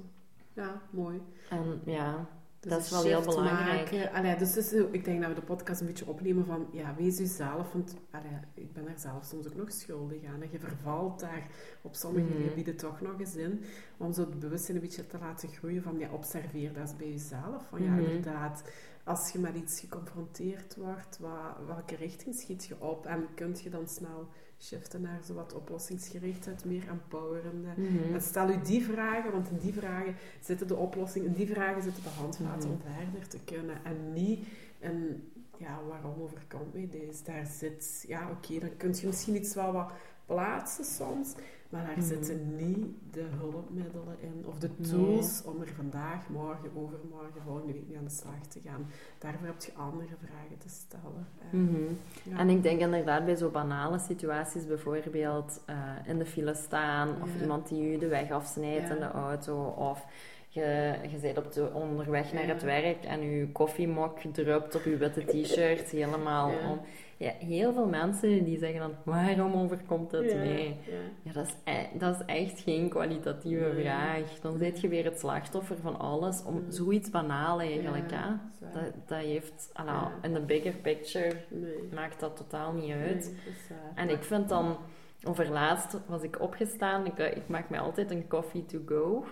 Ja, 0.54 0.82
mooi. 0.90 1.22
En 1.50 1.82
ja, 1.86 2.26
Dus 2.60 2.72
Dat 2.72 2.82
is 2.82 2.90
wel 2.92 3.04
heel 3.04 3.22
belangrijk. 3.22 4.10
Allee, 4.14 4.36
dus 4.36 4.54
zo- 4.54 4.88
ik 4.92 5.06
denk 5.06 5.20
dat 5.22 5.30
we 5.30 5.36
de 5.36 5.42
podcast 5.42 5.82
een 5.82 5.88
beetje 5.88 6.08
opnemen 6.08 6.46
van, 6.46 6.68
ja, 6.72 6.96
wees 6.98 7.18
jezelf. 7.18 7.72
Want 7.74 7.96
allee, 8.12 8.32
ik 8.54 8.74
ben 8.74 8.88
er 8.88 9.00
zelf 9.00 9.24
soms 9.26 9.48
ook 9.48 9.56
nog 9.56 9.72
schuldig 9.72 10.24
aan. 10.26 10.42
En 10.42 10.48
je 10.52 10.60
vervalt 10.60 11.20
daar 11.20 11.48
op 11.82 11.96
sommige 11.96 12.34
Mhm. 12.34 12.48
gebieden 12.48 12.76
toch 12.76 13.02
nog 13.02 13.20
eens 13.20 13.36
in. 13.36 13.64
Om 13.98 14.14
zo 14.14 14.22
het 14.22 14.40
bewustzijn 14.40 14.78
een 14.78 14.84
beetje 14.84 15.08
te 15.08 15.18
laten 15.20 15.50
groeien 15.50 15.84
van, 15.84 15.98
ja, 16.00 16.08
observeer 16.12 16.74
dat 16.74 16.82
eens 16.82 16.96
bij 16.96 17.10
jezelf. 17.10 17.64
Van, 17.70 17.84
ja, 17.84 17.90
Mhm. 17.92 18.00
inderdaad, 18.02 18.64
als 19.08 19.32
je 19.32 19.40
met 19.40 19.56
iets 19.56 19.80
geconfronteerd 19.80 20.76
wordt, 20.76 21.18
wat, 21.20 21.66
welke 21.68 21.96
richting 21.96 22.36
schiet 22.36 22.66
je 22.66 22.76
op? 22.82 23.06
En 23.06 23.28
kunt 23.36 23.62
je 23.62 23.70
dan 23.70 23.88
snel 23.88 24.28
shiften 24.60 25.02
naar 25.02 25.20
zo 25.26 25.34
wat 25.34 25.54
oplossingsgerichtheid, 25.54 26.66
meer 26.66 26.88
empowerende... 26.90 27.68
mhm. 27.76 28.14
En 28.14 28.22
stel 28.22 28.50
u 28.50 28.62
die 28.64 28.84
vragen, 28.86 29.32
want 29.32 29.50
in 29.50 29.58
die 29.58 29.74
vragen 29.74 30.16
zitten 30.42 30.68
de 30.68 30.76
oplossingen, 30.76 31.28
in 31.28 31.34
die 31.34 31.48
vragen 31.48 31.82
zitten 31.82 32.04
de 32.04 32.10
handvaten 32.10 32.70
Mhm. 32.70 32.78
om 32.78 32.94
verder 33.12 33.28
te 33.28 33.40
kunnen. 33.46 33.84
En 33.86 34.14
niet 34.14 34.48
een, 34.80 35.32
ja, 35.58 35.80
waarom 35.88 36.22
overkomt 36.22 36.74
mij 36.74 36.90
deze? 36.92 37.24
Daar 37.24 37.46
zit, 37.46 38.04
ja, 38.08 38.30
oké, 38.32 38.60
dan 38.60 38.78
kun 38.78 38.96
je 39.00 39.06
misschien 39.08 39.36
iets 39.36 39.54
wel 39.56 39.72
wat 39.74 39.92
plaatsen 40.26 40.86
soms, 40.86 41.34
maar 41.70 41.86
daar 41.96 42.04
zitten 42.04 42.56
niet 42.56 42.86
de 43.12 43.26
hulpmiddelen 43.40 44.16
in, 44.20 44.44
of 44.46 44.58
de 44.58 44.70
Nee. 44.78 44.90
tools 44.90 45.42
om 45.46 45.62
er 45.62 45.68
vandaag, 45.76 46.30
morgen, 46.30 46.70
overmorgen, 46.76 47.42
volgende 47.46 47.74
week 47.74 47.88
mee 47.88 47.98
aan 47.98 48.04
de 48.04 48.10
slag 48.10 48.48
te 48.48 48.60
gaan. 48.66 48.86
Daarvoor 49.20 49.48
heb 49.48 49.62
je 49.62 49.72
andere 49.74 50.16
vragen 50.26 50.58
te 50.58 50.70
stellen. 50.70 51.28
Mhm. 51.50 51.94
ja. 52.24 52.38
En 52.38 52.50
ik 52.50 52.64
denk 52.64 52.80
inderdaad 52.80 53.26
bij 53.26 53.36
zo 53.36 53.50
banale 53.50 54.00
situaties, 54.00 54.68
bijvoorbeeld 54.68 55.62
eh, 55.66 55.76
in 56.06 56.18
de 56.18 56.26
file 56.26 56.54
staan, 56.54 57.10
of 57.22 57.30
Ja. 57.36 57.42
iemand 57.42 57.68
die 57.68 57.94
u 57.96 57.98
de 57.98 58.08
weg 58.08 58.32
afsnijdt 58.32 58.88
Ja. 58.88 58.94
in 58.94 59.00
de 59.00 59.12
auto, 59.12 59.64
of 59.64 60.06
je, 60.50 60.96
je 61.12 61.18
bent 61.22 61.38
op 61.38 61.52
de, 61.54 61.74
onderweg 61.74 62.34
naar 62.34 62.48
het 62.48 62.64
werk 62.64 63.04
en 63.04 63.22
uw 63.22 63.52
koffiemok 63.52 64.20
drupt 64.32 64.76
op 64.76 64.84
uw 64.84 64.98
witte 64.98 65.26
t-shirt 65.26 65.90
helemaal 65.90 66.52
om. 66.70 66.80
Ja, 67.20 67.32
heel 67.40 67.74
veel 67.74 67.88
mensen 67.88 68.44
die 68.44 68.58
zeggen 68.58 68.80
dan, 68.80 68.92
waarom 69.04 69.54
overkomt 69.54 70.12
het 70.12 70.32
Ja, 70.32 70.38
mij? 70.38 70.78
ja. 70.86 70.94
Ja, 71.24 71.32
dat 71.32 71.46
is, 71.48 71.54
e- 71.64 71.98
dat 71.98 72.16
is 72.20 72.26
echt 72.26 72.60
geen 72.60 72.90
kwalitatieve 72.90 73.72
Nee. 73.74 73.84
vraag. 73.84 74.40
Dan 74.42 74.58
zit 74.58 74.82
je 74.82 74.88
weer 74.88 75.06
het 75.06 75.20
slachtoffer 75.20 75.78
van 75.82 76.00
alles 76.00 76.44
om 76.44 76.64
zoiets 76.70 77.10
banaal 77.10 77.60
eigenlijk. 77.60 78.12
Ja, 78.12 78.18
hè? 78.18 78.30
dat. 78.60 78.74
Dat, 78.74 78.94
dat 79.08 79.18
heeft, 79.20 79.70
ala, 79.74 80.12
in 80.22 80.34
de 80.34 80.42
bigger 80.42 80.74
picture 80.74 81.36
Nee. 81.50 81.90
maakt 81.94 82.20
dat 82.20 82.36
totaal 82.38 82.74
niet 82.74 82.92
uit. 82.94 83.36
dat. 83.70 83.78
En 83.96 84.10
ik 84.10 84.24
vind 84.24 84.50
dan, 84.50 84.78
overlaatst 85.24 85.98
was 86.08 86.22
ik 86.24 86.42
opgestaan, 86.42 87.06
ik, 87.06 87.18
ik 87.18 87.48
maak 87.48 87.70
me 87.70 87.78
altijd 87.78 88.12
een 88.12 88.28
coffee 88.28 88.66
to 88.66 88.80
go. 88.86 89.26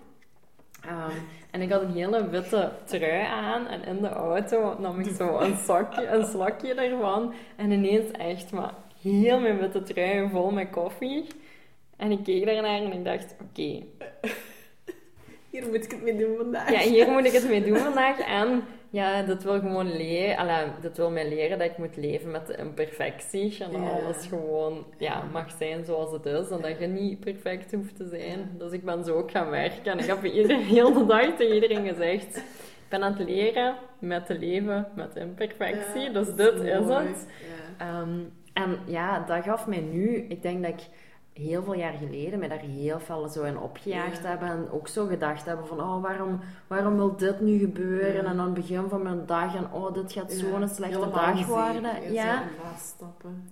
Ehm, 0.88 1.12
en 1.51 1.62
ik 1.62 1.72
had 1.72 1.82
een 1.82 1.92
hele 1.94 2.30
witte 2.30 2.72
trui 2.84 3.25
aan 3.25 3.68
en 3.68 3.84
in 3.86 4.01
de 4.01 4.10
auto 4.10 4.75
nam 4.80 5.00
ik 5.00 5.15
zo 5.15 5.39
een, 5.39 5.56
zakje, 5.58 6.08
een 6.08 6.25
slokje 6.25 6.74
ervan. 6.74 7.34
En 7.56 7.72
ineens 7.72 8.12
echt 8.12 8.51
maar 8.51 8.74
heel 9.01 9.39
mijn 9.39 9.58
witte 9.58 9.84
trui 9.84 10.30
vol 10.30 10.51
met 10.51 10.70
koffie. 10.70 11.27
En 11.98 12.12
ik 12.12 12.24
keek 12.24 12.46
daarnaar 12.46 12.82
en 12.82 12.94
ik 12.94 13.06
dacht, 13.06 13.36
oké, 13.42 13.84
Hier 15.50 15.68
moet 15.68 15.84
ik 15.84 15.92
het 15.92 16.04
mee 16.04 16.15
doen 16.18 16.38
vandaag. 16.38 16.72
ja, 16.72 16.80
hier 16.80 17.08
moet 17.12 17.25
ik 17.25 17.32
het 17.32 17.48
mee 17.50 17.63
doen 17.63 17.77
vandaag. 17.77 18.20
En 18.20 18.63
ja, 18.96 19.22
dat 19.24 19.44
wil 19.44 19.60
gewoon 19.60 19.96
leren. 19.96 20.74
Dat 20.82 20.98
wil 20.98 21.12
mij 21.12 21.30
leren 21.30 21.58
dat 21.58 21.68
ik 21.70 21.78
moet 21.78 21.96
leven 21.98 22.32
met 22.32 22.48
de 22.48 22.56
imperfectie. 22.58 23.58
En 23.64 23.72
dat 23.72 23.82
Ja. 23.82 23.90
alles 23.90 24.25
gewoon 24.28 24.86
ja, 24.98 25.24
mag 25.32 25.52
zijn 25.58 25.86
zoals 25.86 26.12
het 26.12 26.25
is. 26.25 26.50
En 26.50 26.62
dat 26.62 26.80
je 26.80 26.88
niet 26.88 27.20
perfect 27.20 27.72
hoeft 27.72 27.96
te 27.96 28.08
zijn. 28.08 28.50
Dus 28.58 28.72
ik 28.72 28.86
ben 28.86 29.04
zo 29.04 29.16
ook 29.18 29.32
gaan 29.32 29.50
werken. 29.50 29.92
En 29.92 30.00
ik 30.00 30.06
heb 30.06 30.24
iedereen, 30.24 30.64
heel 30.75 30.94
de 30.94 31.06
dag 31.06 31.36
tegen 31.36 31.54
iedereen 31.54 31.88
gezegd... 31.88 32.38
Ik 32.38 32.92
ben 32.92 33.04
aan 33.04 33.14
het 33.18 33.30
leren 33.30 33.75
met 34.00 34.25
te 34.25 34.40
leven 34.40 34.88
met 34.96 35.16
imperfectie. 35.16 36.02
Ja, 36.02 36.10
dus 36.14 36.28
dat 36.36 36.38
dit 36.38 36.62
is 36.62 36.74
het. 36.88 37.28
Ja. 37.78 37.86
Ehm, 38.02 38.20
en 38.54 38.80
ja, 38.86 39.20
dat 39.20 39.44
gaf 39.44 39.68
mij 39.68 39.80
nu... 39.92 40.25
Ik 40.30 40.42
denk 40.42 40.62
dat 40.64 40.72
ik 40.72 40.88
heel 41.36 41.63
veel 41.63 41.74
jaar 41.75 41.94
geleden 41.94 42.39
mij 42.39 42.48
daar 42.48 42.60
heel 42.60 43.00
veel 43.00 43.27
zo 43.27 43.44
in 43.44 43.60
opgejaagd 43.60 44.22
Ja. 44.24 44.30
hebben. 44.30 44.50
En 44.50 44.68
ook 44.72 44.88
zo 44.88 45.06
gedacht 45.06 45.46
hebben 45.46 45.68
van... 45.68 45.80
Oh, 45.80 46.01
waarom, 46.01 46.39
waarom 46.68 46.96
wil 46.96 47.15
dit 47.15 47.42
nu 47.42 47.58
gebeuren? 47.58 48.13
Ja. 48.13 48.20
En 48.20 48.39
aan 48.39 48.39
het 48.39 48.54
begin 48.54 48.89
van 48.89 49.01
mijn 49.01 49.25
dag... 49.25 49.56
En 49.56 49.72
oh, 49.72 49.94
dit 49.94 50.12
gaat 50.13 50.32
Ja, 50.32 50.38
zo'n 50.38 50.68
slechte 50.70 51.10
dag 51.12 51.46
worden. 51.46 52.13
Ja. 52.13 52.44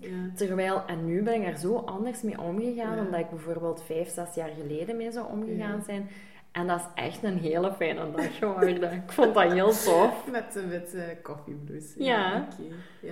Ja. 0.00 0.10
Terwijl... 0.34 0.82
En 0.86 1.04
nu 1.06 1.22
ben 1.22 1.34
ik 1.34 1.46
er 1.46 1.56
zo 1.58 1.76
anders 1.76 2.22
mee 2.22 2.40
omgegaan... 2.40 2.96
Ja. 2.96 2.96
dan 2.96 3.10
dat 3.10 3.20
ik 3.20 3.30
bijvoorbeeld 3.30 3.82
vijf, 3.82 4.08
zes 4.08 4.34
jaar 4.34 4.50
geleden 4.60 4.96
mee 4.96 5.12
zou 5.12 5.26
omgegaan 5.30 5.82
zijn. 5.86 6.08
En 6.54 6.66
dat 6.66 6.78
is 6.80 7.02
echt 7.02 7.22
een 7.22 7.38
hele 7.38 7.72
fijne 7.72 8.10
dag 8.10 8.36
geworden. 8.38 8.92
ik 8.92 9.12
vond 9.12 9.34
dat 9.34 9.52
heel 9.52 9.70
tof. 9.72 10.26
Met 10.30 10.52
de 10.52 10.66
witte 10.66 11.16
koffieblouse. 11.22 12.04
Ja. 12.04 12.48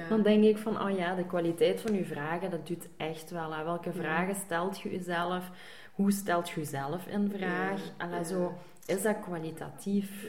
Dan 0.08 0.22
denk 0.22 0.44
ik 0.44 0.58
van, 0.58 0.82
oh 0.82 0.90
ja, 0.96 1.14
de 1.14 1.26
kwaliteit 1.26 1.80
van 1.80 1.94
je 1.94 2.04
vragen, 2.04 2.50
dat 2.50 2.66
doet 2.66 2.88
echt 2.96 3.30
wel. 3.30 3.52
Hè. 3.54 3.64
Welke 3.64 3.88
Ja. 3.94 4.00
vragen 4.00 4.34
stelt 4.34 4.80
je 4.80 4.90
jezelf? 4.90 5.50
Hoe 5.92 6.12
stelt 6.12 6.48
je 6.50 6.60
jezelf 6.60 7.06
in 7.06 7.32
vraag? 7.36 7.80
Ja. 7.98 8.22
zo, 8.22 8.54
is 8.86 9.02
dat 9.02 9.20
kwalitatief? 9.20 10.26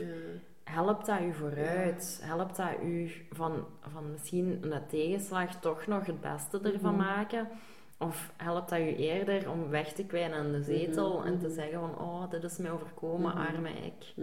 Helpt 0.63 1.05
dat 1.05 1.21
u 1.21 1.33
vooruit? 1.33 2.21
Helpt 2.23 2.55
dat 2.55 2.71
u 2.83 3.11
van, 3.31 3.65
van 3.93 4.11
misschien 4.11 4.57
een 4.61 4.85
tegenslag 4.87 5.59
toch 5.59 5.87
nog 5.87 6.05
het 6.05 6.21
beste 6.21 6.59
ervan 6.73 6.95
Mhm. 6.95 7.03
maken? 7.05 7.47
Of 7.97 8.33
helpt 8.37 8.69
dat 8.69 8.79
u 8.79 8.95
eerder 8.95 9.49
om 9.49 9.69
weg 9.69 9.93
te 9.93 10.05
kwijnen 10.05 10.45
in 10.45 10.51
de 10.51 10.63
zetel 10.63 11.17
Mhm, 11.17 11.27
en 11.27 11.39
te 11.39 11.45
mhm. 11.45 11.55
zeggen 11.55 11.79
van 11.79 11.97
oh, 11.99 12.29
dit 12.29 12.43
is 12.43 12.57
mij 12.57 12.71
overkomen, 12.71 13.31
Mhm. 13.31 13.37
arme 13.47 13.69
ik. 13.69 14.13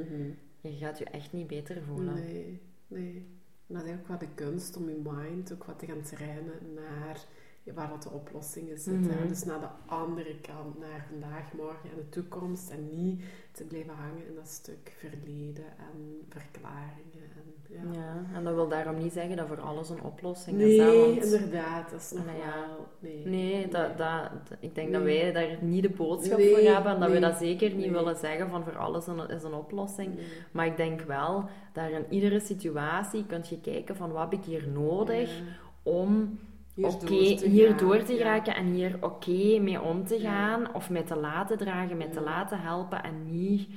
Je 0.60 0.72
gaat 0.72 0.98
je 0.98 1.04
echt 1.04 1.32
niet 1.32 1.46
beter 1.46 1.82
voelen. 1.82 2.14
Nee, 2.14 2.60
nee. 2.86 3.26
En 3.68 3.74
dat 3.76 3.84
is 3.84 3.92
ook 3.92 4.06
wat 4.06 4.20
de 4.20 4.28
kunst 4.34 4.76
om 4.76 4.88
je 4.88 5.00
mind 5.12 5.52
ook 5.52 5.64
wat 5.64 5.78
te 5.78 5.86
gaan 5.86 6.02
trainen 6.02 6.74
naar 6.74 7.24
waar 7.64 7.88
dat 7.88 8.02
de 8.02 8.10
oplossingen 8.10 8.78
zitten. 8.78 9.14
Mhm. 9.18 9.28
Dus 9.28 9.44
naar 9.44 9.60
de 9.60 9.66
andere 9.86 10.34
kant, 10.40 10.78
naar 10.78 11.06
vandaag, 11.10 11.52
morgen 11.52 11.90
en 11.90 11.96
de 11.96 12.08
toekomst. 12.08 12.70
En 12.70 12.88
niet 12.92 13.22
te 13.52 13.64
blijven 13.64 13.94
hangen 13.94 14.26
in 14.28 14.34
dat 14.34 14.48
stuk 14.48 14.94
verleden 14.98 15.64
en 15.64 16.22
verklaringen. 16.28 17.28
En, 17.36 17.92
ja. 17.92 18.00
Ja, 18.00 18.36
en 18.36 18.44
dat 18.44 18.54
wil 18.54 18.68
daarom 18.68 18.98
niet 18.98 19.12
zeggen 19.12 19.36
dat 19.36 19.46
voor 19.46 19.60
alles 19.60 19.88
een 19.90 20.02
oplossing 20.02 20.58
is. 20.60 20.76
hè, 20.78 20.84
Nee, 20.84 20.98
want- 21.06 21.24
inderdaad. 21.24 21.90
Dat 21.90 22.00
is 22.00 22.10
nog 22.10 22.22
Allee, 22.28 22.36
ja. 22.40 22.66
wel... 22.66 22.86
Nee, 22.98 23.26
Nee, 23.26 23.68
dat, 23.68 23.98
dat, 23.98 24.30
ik 24.60 24.74
denk 24.74 24.92
dat 24.92 25.02
Nee. 25.02 25.22
wij 25.22 25.32
daar 25.32 25.62
niet 25.64 25.82
de 25.82 25.90
boodschap 25.90 26.38
Nee, 26.38 26.54
voor 26.54 26.58
hebben 26.72 26.92
en 26.92 27.00
dat 27.00 27.08
nee, 27.08 27.20
we 27.20 27.26
dat 27.26 27.38
zeker 27.38 27.68
niet 27.68 27.78
nee. 27.78 27.90
willen 27.90 28.16
zeggen 28.16 28.48
van 28.50 28.64
voor 28.64 28.76
alles 28.76 29.06
een, 29.06 29.28
is 29.28 29.42
een 29.42 29.54
oplossing. 29.54 30.14
Nee. 30.14 30.26
Maar 30.52 30.66
ik 30.66 30.76
denk 30.76 31.00
wel 31.00 31.44
dat 31.72 31.90
in 31.90 32.04
iedere 32.08 32.40
situatie 32.40 33.26
kun 33.26 33.42
je 33.48 33.60
kijken 33.60 33.96
van 33.96 34.12
wat 34.12 34.30
heb 34.30 34.40
ik 34.40 34.44
hier 34.44 34.68
nodig 34.68 35.30
Ja. 35.38 35.42
om 35.82 36.38
Oké 36.84 36.98
door 37.06 37.36
te 37.36 37.48
hier 37.48 37.68
gaan, 37.68 37.76
door 37.78 38.02
te 38.02 38.14
ja. 38.14 38.44
en 38.56 38.64
hier 38.66 38.96
oké 39.00 39.58
mee 39.58 39.80
om 39.80 40.04
te 40.06 40.20
Ja. 40.20 40.30
gaan 40.30 40.74
of 40.74 40.90
mij 40.90 41.02
te 41.02 41.16
laten 41.16 41.58
dragen, 41.58 41.96
mij 41.96 42.10
te 42.10 42.20
laten 42.20 42.60
helpen 42.60 43.02
en 43.02 43.30
niet 43.30 43.68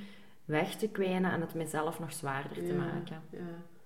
weg 0.46 0.76
te 0.76 0.90
kwijnen 0.90 1.32
en 1.32 1.42
het 1.42 1.54
mezelf 1.54 2.00
nog 2.00 2.14
zwaarder 2.14 2.64
te 2.66 2.74
maken. 2.74 3.22
Ja, 3.30 3.40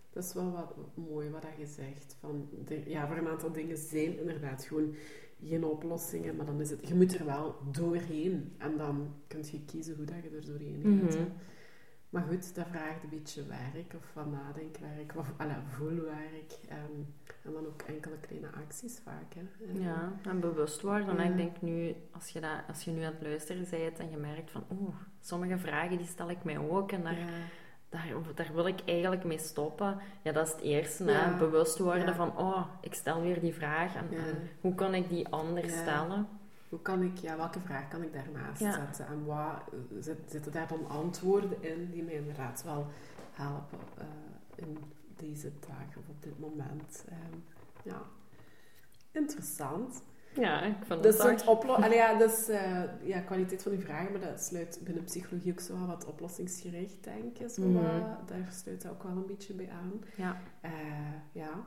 dat 0.10 0.24
is 0.24 0.34
wel 0.34 0.52
wat 0.52 0.76
mooi 0.94 1.30
wat 1.30 1.46
je 1.58 1.66
zegt. 1.66 2.16
Van 2.20 2.50
de- 2.66 2.84
ja, 2.90 3.08
voor 3.08 3.18
een 3.18 3.28
aantal 3.28 3.52
dingen 3.52 3.78
zijn 3.78 4.20
inderdaad 4.20 4.64
gewoon 4.66 4.96
geen 5.44 5.64
oplossingen, 5.64 6.36
maar 6.36 6.46
dan 6.46 6.62
is 6.62 6.70
het, 6.70 6.88
je 6.88 6.96
moet 6.96 7.20
er 7.20 7.26
wel 7.26 7.56
doorheen. 7.72 8.54
En 8.58 8.78
dan 8.78 9.14
kun 9.28 9.44
je 9.52 9.66
kiezen 9.66 9.96
hoe 9.96 10.06
dat 10.06 10.16
je 10.24 10.30
er 10.38 10.46
doorheen 10.46 11.00
gaat. 11.02 11.16
Mhm. 11.20 11.28
Maar 12.10 12.24
goed, 12.30 12.56
dat 12.56 12.66
vraagt 12.68 13.04
een 13.04 13.10
beetje 13.10 13.46
werk 13.46 13.94
of 13.96 14.06
van 14.14 14.30
nadenkwerk 14.32 15.14
of 15.16 15.34
alla, 15.38 15.64
voelwerk. 15.68 16.52
ehm, 16.70 17.02
en 17.48 17.54
dan 17.54 17.66
ook 17.66 17.82
enkele 17.82 18.18
kleine 18.18 18.48
acties 18.66 19.00
vaak. 19.04 19.34
Hè. 19.36 19.66
Eh, 19.66 19.82
Ja, 19.84 20.12
en 20.24 20.40
bewust 20.40 20.82
worden. 20.82 21.16
Ja. 21.16 21.24
En 21.24 21.32
ik 21.32 21.38
denk 21.38 21.62
nu, 21.62 21.96
als 22.12 22.30
je, 22.30 22.40
dat, 22.40 22.52
als 22.68 22.84
je 22.84 22.92
nu 22.92 23.02
aan 23.02 23.14
het 23.14 23.22
luisteren 23.22 23.66
bent 23.70 24.00
en 24.00 24.10
je 24.10 24.18
merkt 24.18 24.52
van, 24.52 24.64
oeh, 24.72 24.96
sommige 25.22 25.58
vragen 25.58 25.98
die 25.98 26.06
stel 26.08 26.30
ik 26.30 26.44
mij 26.44 26.58
ook 26.58 26.92
en 26.92 27.04
daar, 27.04 27.20
ja. 27.20 27.26
daar, 27.90 28.08
daar 28.36 28.52
wil 28.54 28.68
ik 28.68 28.80
eigenlijk 28.86 29.24
mee 29.24 29.38
stoppen. 29.40 29.98
Ja, 30.22 30.32
dat 30.32 30.48
is 30.48 30.54
het 30.54 30.62
eerste, 30.62 31.04
Ja. 31.04 31.12
hè. 31.12 31.38
bewust 31.38 31.78
worden 31.80 32.16
van, 32.16 32.38
oh, 32.38 32.66
ik 32.82 32.94
stel 32.94 33.22
weer 33.22 33.40
die 33.40 33.54
vraag 33.54 33.96
en, 33.96 34.08
hoe 34.62 34.76
kan 34.76 34.94
ik 34.94 35.10
die 35.10 35.28
anders 35.28 35.78
stellen? 35.78 36.28
Hoe 36.70 36.82
kan 36.82 37.02
ik, 37.02 37.18
ja, 37.18 37.38
welke 37.38 37.60
vraag 37.60 37.88
kan 37.88 38.04
ik 38.04 38.14
daarnaast 38.14 38.62
zetten? 38.62 39.08
En 39.08 39.26
wat, 39.26 39.62
eh, 39.72 39.78
zit, 40.00 40.18
zitten 40.26 40.52
daar 40.52 40.68
dan 40.68 40.88
antwoorden 40.90 41.64
in 41.64 41.90
die 41.92 42.04
mij 42.04 42.14
inderdaad 42.14 42.64
wel 42.64 42.88
helpen 43.32 43.80
eh, 43.98 44.06
in 44.56 44.78
deze 45.20 45.52
dagen 45.68 46.02
of 46.02 46.08
op 46.10 46.24
dit 46.24 46.40
moment? 46.40 47.06
Ehm, 47.10 47.38
ja, 47.84 48.02
interessant. 49.12 50.02
Ja, 50.34 50.62
ik 50.62 50.76
vind 50.86 51.04
Dus 51.04 51.18
het 51.18 51.30
het 51.30 51.48
oplo- 51.48 51.74
Allee, 51.74 51.98
ja, 51.98 52.18
dus, 52.18 52.48
eh, 52.48 52.82
ja, 53.04 53.20
kwaliteit 53.20 53.64
van 53.64 53.72
uw 53.72 53.80
vragen, 53.80 54.12
maar 54.12 54.22
dat 54.22 54.42
sluit 54.44 54.80
binnen 54.84 55.04
psychologie 55.04 55.52
ook 55.52 55.60
zo 55.60 55.86
wat 55.86 56.06
oplossingsgericht, 56.06 57.04
denk 57.04 57.38
ik. 57.38 57.50
Zo 57.50 57.62
Mhm. 57.62 58.02
daar 58.26 58.48
sluit 58.52 58.82
dat 58.82 58.92
ook 58.92 59.04
wel 59.04 59.12
een 59.12 59.26
beetje 59.26 59.54
bij 59.54 59.70
aan. 59.70 59.92
Ja. 60.16 60.42
Eh, 60.62 60.72
ja. 61.32 61.66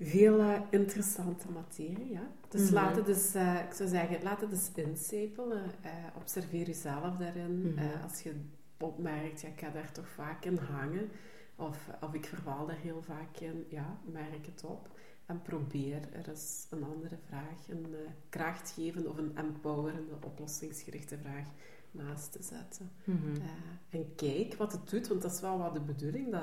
Veel 0.00 0.40
eh, 0.40 0.60
interessante 0.70 1.50
materie, 1.50 2.10
ja. 2.12 2.30
Dus 2.48 2.64
Mhm. 2.64 2.74
laat 2.74 2.96
het 2.96 3.06
dus, 3.06 3.34
ik 3.66 3.72
zou 3.72 3.88
zeggen, 3.88 4.22
laat 4.22 4.40
het 4.40 4.50
dus 4.50 4.70
incijpelen. 4.74 5.64
Eh, 5.82 5.90
observeer 6.16 6.66
jezelf 6.66 7.16
daarin. 7.16 7.72
Mhm. 7.74 8.02
Als 8.02 8.22
je 8.22 8.34
opmerkt, 8.78 9.40
ja, 9.40 9.48
ik 9.48 9.60
ga 9.60 9.70
daar 9.70 9.92
toch 9.92 10.08
vaak 10.08 10.44
in 10.44 10.56
hangen. 10.56 11.10
Of, 11.60 11.88
of 12.00 12.14
ik 12.14 12.24
verval 12.26 12.66
daar 12.66 12.76
heel 12.78 13.02
vaak 13.02 13.36
in. 13.36 13.64
Ja, 13.68 13.98
merk 14.04 14.46
het 14.46 14.64
op. 14.64 14.88
En 15.26 15.42
probeer 15.42 16.08
er 16.12 16.28
eens 16.28 16.66
een 16.70 16.84
andere 16.84 17.16
vraag, 17.26 17.68
een 17.68 17.86
eh, 17.94 18.10
krachtgevende 18.28 19.08
of 19.08 19.16
een 19.16 19.36
empowerende, 19.36 20.12
oplossingsgerichte 20.24 21.18
vraag 21.18 21.44
naast 21.90 22.32
te 22.32 22.42
zetten. 22.42 22.90
Mhm. 23.04 23.34
Eh, 23.34 23.98
en 24.00 24.14
kijk 24.14 24.54
wat 24.54 24.72
het 24.72 24.90
doet, 24.90 25.08
want 25.08 25.22
dat 25.22 25.32
is 25.32 25.40
wel 25.40 25.58
wat 25.58 25.74
de 25.74 25.80
bedoeling, 25.80 26.30
dat 26.30 26.42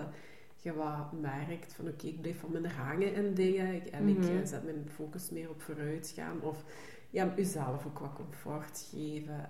je 0.56 0.73
wat 0.73 1.12
merkt 1.12 1.73
van 1.73 1.88
oké, 1.88 2.08
ik 2.08 2.21
blijf 2.21 2.41
wat 2.41 2.49
minder 2.51 2.73
hangen 2.73 3.13
in 3.13 3.34
dingen 3.34 3.73
ik- 3.75 3.86
en 3.88 4.08
ik 4.08 4.17
Mhm. 4.17 4.38
eh, 4.38 4.45
zet 4.45 4.63
mijn 4.63 4.89
focus 4.89 5.30
meer 5.30 5.49
op 5.49 5.62
vooruitgaan 5.62 6.41
of 6.41 6.63
ja, 7.10 7.34
jezelf 7.36 7.86
ook 7.86 7.99
wat 7.99 8.13
comfort 8.13 8.88
geven. 8.91 9.49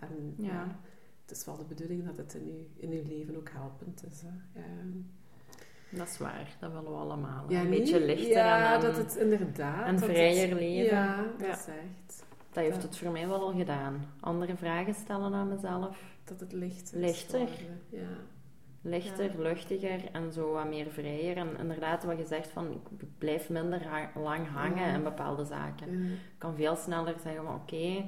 en 0.00 0.34
ja. 0.36 0.78
Het 1.26 1.36
is 1.36 1.44
wel 1.44 1.56
de 1.56 1.64
bedoeling 1.64 2.06
dat 2.06 2.16
het 2.16 2.34
in 2.34 2.46
je, 2.46 2.66
in 2.76 2.90
je 2.92 3.02
leven 3.08 3.36
ook 3.36 3.50
helpend 3.52 4.04
is. 4.10 4.22
Hè. 4.22 4.60
Dat 5.96 6.08
is 6.08 6.18
waar, 6.18 6.56
dat 6.60 6.70
willen 6.72 6.90
we 6.90 6.96
allemaal. 6.98 7.44
ja, 7.48 7.60
een 7.60 7.70
beetje 7.70 8.00
lichter 8.00 8.30
ja, 8.30 8.74
en, 8.74 8.80
dat 8.80 8.96
het 8.96 9.16
inderdaad... 9.16 9.86
en 9.86 9.92
dat 9.96 10.02
het- 10.02 10.10
vrijer 10.10 10.54
leven. 10.54 10.96
Ja, 10.96 11.16
dat 11.38 11.46
Ja. 11.46 11.52
is 11.52 11.66
echt... 11.66 12.24
dat 12.52 12.64
heeft 12.64 12.82
het 12.82 12.96
voor 12.96 13.10
mij 13.12 13.28
wel 13.28 13.40
al 13.40 13.52
gedaan. 13.56 14.04
Andere 14.20 14.56
vragen 14.56 14.94
stellen 14.94 15.34
aan 15.34 15.48
mezelf. 15.48 16.02
Dat 16.24 16.40
het 16.40 16.52
Lichter. 16.52 16.94
geworden, 17.48 17.80
Ja. 17.88 18.06
Lichter, 18.82 19.30
luchtiger 19.42 20.00
en 20.12 20.32
zo 20.32 20.52
wat 20.52 20.68
meer 20.68 20.90
vrijer. 20.90 21.36
En 21.36 21.56
inderdaad, 21.58 22.04
wat 22.04 22.18
je 22.18 22.26
zegt 22.26 22.48
van, 22.48 22.70
ik 22.72 23.08
blijf 23.18 23.48
minder 23.50 23.86
ha- 23.88 24.10
lang 24.14 24.48
hangen 24.48 24.94
in 24.94 25.02
bepaalde 25.02 25.44
zaken. 25.44 26.02
Ik 26.12 26.18
kan 26.38 26.54
veel 26.54 26.76
sneller 26.76 27.14
zeggen 27.22 27.44
van, 27.44 27.54
oké, 27.54 28.06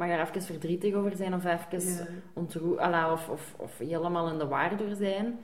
mag 0.00 0.08
daar 0.08 0.28
even 0.28 0.42
verdrietig 0.42 0.94
over 0.94 1.16
zijn 1.16 1.34
of 1.34 1.44
even 1.44 1.92
Ja. 1.94 2.06
ontroe- 2.32 2.78
ala, 2.80 3.12
of, 3.12 3.28
of, 3.28 3.54
of 3.56 3.78
helemaal 3.78 4.28
in 4.30 4.38
de 4.38 4.74
door 4.76 4.94
zijn. 4.96 5.38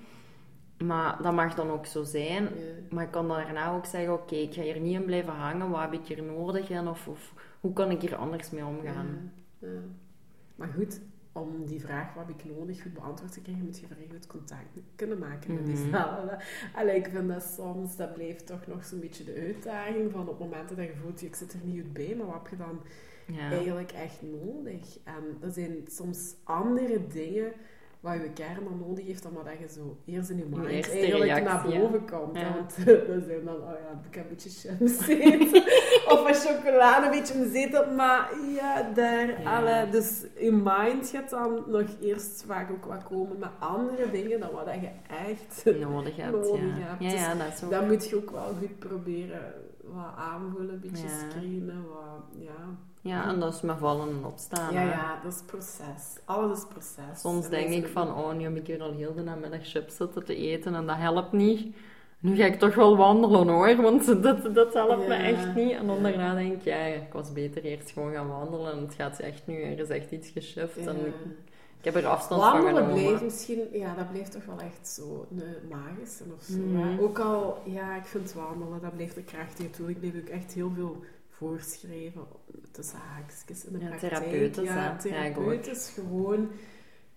Maar 0.84 1.22
dat 1.22 1.32
mag 1.34 1.54
dan 1.54 1.70
ook 1.70 1.86
zo 1.86 2.02
zijn. 2.04 2.42
Ja. 2.42 2.50
Maar 2.90 3.04
ik 3.04 3.10
kan 3.10 3.28
daarna 3.28 3.74
ook 3.74 3.86
zeggen, 3.86 4.12
oké, 4.12 4.34
ik 4.34 4.54
ga 4.54 4.62
hier 4.62 4.80
niet 4.80 4.94
in 4.94 5.04
blijven 5.04 5.32
hangen. 5.32 5.70
Wat 5.70 5.80
heb 5.80 5.92
ik 5.92 6.06
hier 6.06 6.22
nodig 6.22 6.68
in? 6.70 6.88
Of, 6.88 7.08
of 7.08 7.32
hoe 7.60 7.72
kan 7.72 7.90
ik 7.90 8.00
hier 8.00 8.16
anders 8.16 8.50
mee 8.50 8.64
omgaan? 8.64 9.32
Ja. 9.58 9.68
Maar 10.56 10.68
goed, 10.68 11.00
om 11.32 11.66
die 11.66 11.80
vraag 11.80 12.14
wat 12.14 12.26
heb 12.26 12.38
ik 12.40 12.56
nodig 12.56 12.82
goed 12.82 12.92
beantwoord 12.94 13.32
te 13.32 13.40
krijgen, 13.40 13.64
moet 13.64 13.78
je 13.78 13.86
vrij 13.86 14.06
goed 14.12 14.26
contact 14.26 14.78
kunnen 14.96 15.18
maken 15.18 15.54
met 15.54 15.62
Mhm. 15.66 15.70
jezelf. 15.70 16.18
hè. 16.30 16.36
Allee, 16.80 16.96
ik 16.96 17.08
vind 17.12 17.28
dat 17.28 17.42
soms, 17.42 17.96
dat 17.96 18.14
blijft 18.14 18.46
toch 18.46 18.66
nog 18.66 18.84
zo'n 18.84 19.00
beetje 19.00 19.24
de 19.24 19.34
uitdaging 19.46 20.12
van 20.12 20.28
op 20.28 20.38
momenten 20.38 20.76
dat 20.76 20.86
je 20.86 20.94
voelt, 21.02 21.22
ik 21.22 21.34
zit 21.34 21.52
er 21.52 21.58
niet 21.64 21.80
goed 21.82 21.92
bij, 21.92 22.14
maar 22.18 22.26
wat 22.26 22.34
heb 22.34 22.46
je 22.50 22.56
dan 22.56 22.80
Ja. 23.26 23.50
eigenlijk 23.50 23.92
echt 23.92 24.22
nodig? 24.22 24.98
En 25.04 25.36
dat 25.40 25.54
zijn 25.54 25.84
soms 25.86 26.34
andere 26.44 27.06
dingen 27.06 27.52
wat 28.06 28.14
je 28.14 28.30
kern 28.34 28.64
dan 28.64 28.82
nodig 28.86 29.06
heeft 29.06 29.22
dan 29.22 29.32
wat 29.32 29.44
je 29.58 29.68
zo 29.74 29.96
eerst 30.04 30.30
in 30.30 30.36
je 30.36 30.44
mind 30.44 30.66
eigenlijk 30.66 31.22
reactie, 31.22 31.44
naar 31.44 31.80
boven 31.80 32.06
komt. 32.10 32.38
Ja. 32.38 32.54
Want 32.54 32.76
dan 33.08 33.22
zijn 33.26 33.44
dan, 33.44 33.54
oh 33.54 33.70
ja, 33.82 34.00
ik 34.08 34.14
heb 34.14 34.24
een 34.24 34.30
beetje 34.30 34.50
chips 34.50 35.06
eten. 35.08 35.62
of 36.12 36.28
een 36.28 36.34
chocolade, 36.34 37.06
een 37.06 37.12
beetje 37.12 37.38
de 37.38 37.50
zetel. 37.52 37.90
Maar 37.94 38.30
ja, 38.54 38.90
daar, 38.94 39.42
Ja. 39.42 39.58
alle, 39.58 39.90
dus 39.90 40.24
je 40.38 40.52
mind 40.52 41.08
gaat 41.08 41.30
dan 41.30 41.64
nog 41.66 41.86
eerst 42.00 42.44
vaak 42.46 42.70
ook 42.70 42.84
wat 42.84 43.02
komen 43.02 43.38
met 43.38 43.50
andere 43.58 44.10
dingen 44.10 44.40
dan 44.40 44.50
wat 44.50 44.64
je 44.80 44.90
echt 45.08 45.78
Nodig 45.80 46.16
hebt, 46.16 46.32
nodig 46.46 46.76
ja. 46.78 46.82
hebt. 46.82 47.02
Ja, 47.02 47.10
Dus 47.10 47.20
ja, 47.20 47.34
dat 47.34 47.54
is 47.54 47.64
ook... 47.64 47.70
dan 47.70 47.86
moet 47.86 48.08
je 48.08 48.16
ook 48.16 48.30
wel 48.30 48.52
goed 48.60 48.78
proberen 48.78 49.54
wat 49.94 50.14
aanvoelen, 50.16 50.74
een 50.74 50.80
beetje 50.80 51.06
Ja. 51.06 51.30
screenen, 51.30 51.84
wat, 51.88 52.44
ja. 52.44 52.76
Ja, 53.00 53.28
en 53.28 53.40
dat 53.40 53.54
is 53.54 53.60
met 53.60 53.78
vallen 53.78 54.08
en 54.08 54.24
opstaan. 54.24 54.72
Ja, 54.72 54.80
hè. 54.80 54.90
ja, 54.90 55.20
dat 55.22 55.32
is 55.32 55.40
proces. 55.46 56.18
Alles 56.24 56.58
is 56.58 56.64
proces. 56.68 57.20
Soms 57.20 57.44
En 57.44 57.50
denk 57.50 57.70
ik 57.72 57.86
van, 57.86 58.14
oh, 58.14 58.32
nu 58.32 58.42
heb 58.42 58.56
ik 58.56 58.66
hier 58.66 58.82
al 58.82 58.92
heel 58.92 59.14
de 59.14 59.22
namiddag 59.22 59.60
chips 59.62 59.96
zitten 59.96 60.24
te 60.24 60.36
eten 60.36 60.74
en 60.74 60.86
dat 60.86 60.96
helpt 60.96 61.32
niet. 61.32 61.76
Nu 62.18 62.36
ga 62.36 62.44
ik 62.44 62.58
toch 62.58 62.74
wel 62.74 62.96
wandelen 62.96 63.48
hoor, 63.48 63.76
want 63.76 64.06
dat, 64.22 64.54
dat 64.54 64.74
helpt 64.74 65.08
me 65.08 65.14
echt 65.14 65.54
niet. 65.54 65.72
En 65.72 65.86
dan 65.86 66.02
daarna 66.02 66.34
denk 66.34 66.52
ik, 66.52 66.62
ja, 66.62 66.76
ik 66.84 67.12
was 67.12 67.32
beter 67.32 67.64
eerst 67.64 67.90
gewoon 67.90 68.12
gaan 68.12 68.28
wandelen 68.28 68.72
en 68.72 68.80
het 68.80 68.94
gaat 68.94 69.18
echt 69.18 69.46
nu, 69.46 69.62
er 69.62 69.78
is 69.78 69.88
echt 69.88 70.10
iets 70.10 70.54
en 70.76 71.06
ik, 71.06 71.14
ik 71.78 71.84
heb 71.84 71.94
er 71.94 72.06
afstand 72.06 72.42
van 72.42 72.52
Wandelen 72.52 72.82
genomen. 72.82 73.02
blijft 73.04 73.22
misschien, 73.22 73.60
ja, 73.72 73.94
dat 73.94 74.10
blijft 74.10 74.32
toch 74.32 74.44
wel 74.44 74.60
echt 74.60 74.88
zo 74.88 75.26
een 75.30 75.68
magische 75.68 76.24
of 76.36 76.42
zo. 76.42 76.58
Hè. 76.74 77.00
Ook 77.00 77.18
al, 77.18 77.58
ja, 77.64 77.96
ik 77.96 78.04
vind 78.04 78.32
wandelen, 78.32 78.80
dat 78.80 78.94
blijft 78.94 79.16
een 79.16 79.24
krachtige 79.24 79.70
tool. 79.70 79.88
Ik 79.88 80.00
blijf 80.00 80.16
ook 80.16 80.28
echt 80.28 80.52
heel 80.52 80.70
veel 80.74 81.04
voorschrijven, 81.28 82.26
tussen 82.72 82.98
haakjes 82.98 83.64
in 83.64 83.72
de 83.72 83.78
Ja, 83.78 83.86
praktijk. 83.88 84.12
therapeutisch, 84.12 84.64
ja, 84.64 84.96
therapeutisch 84.96 85.88
gewoon, 85.88 86.48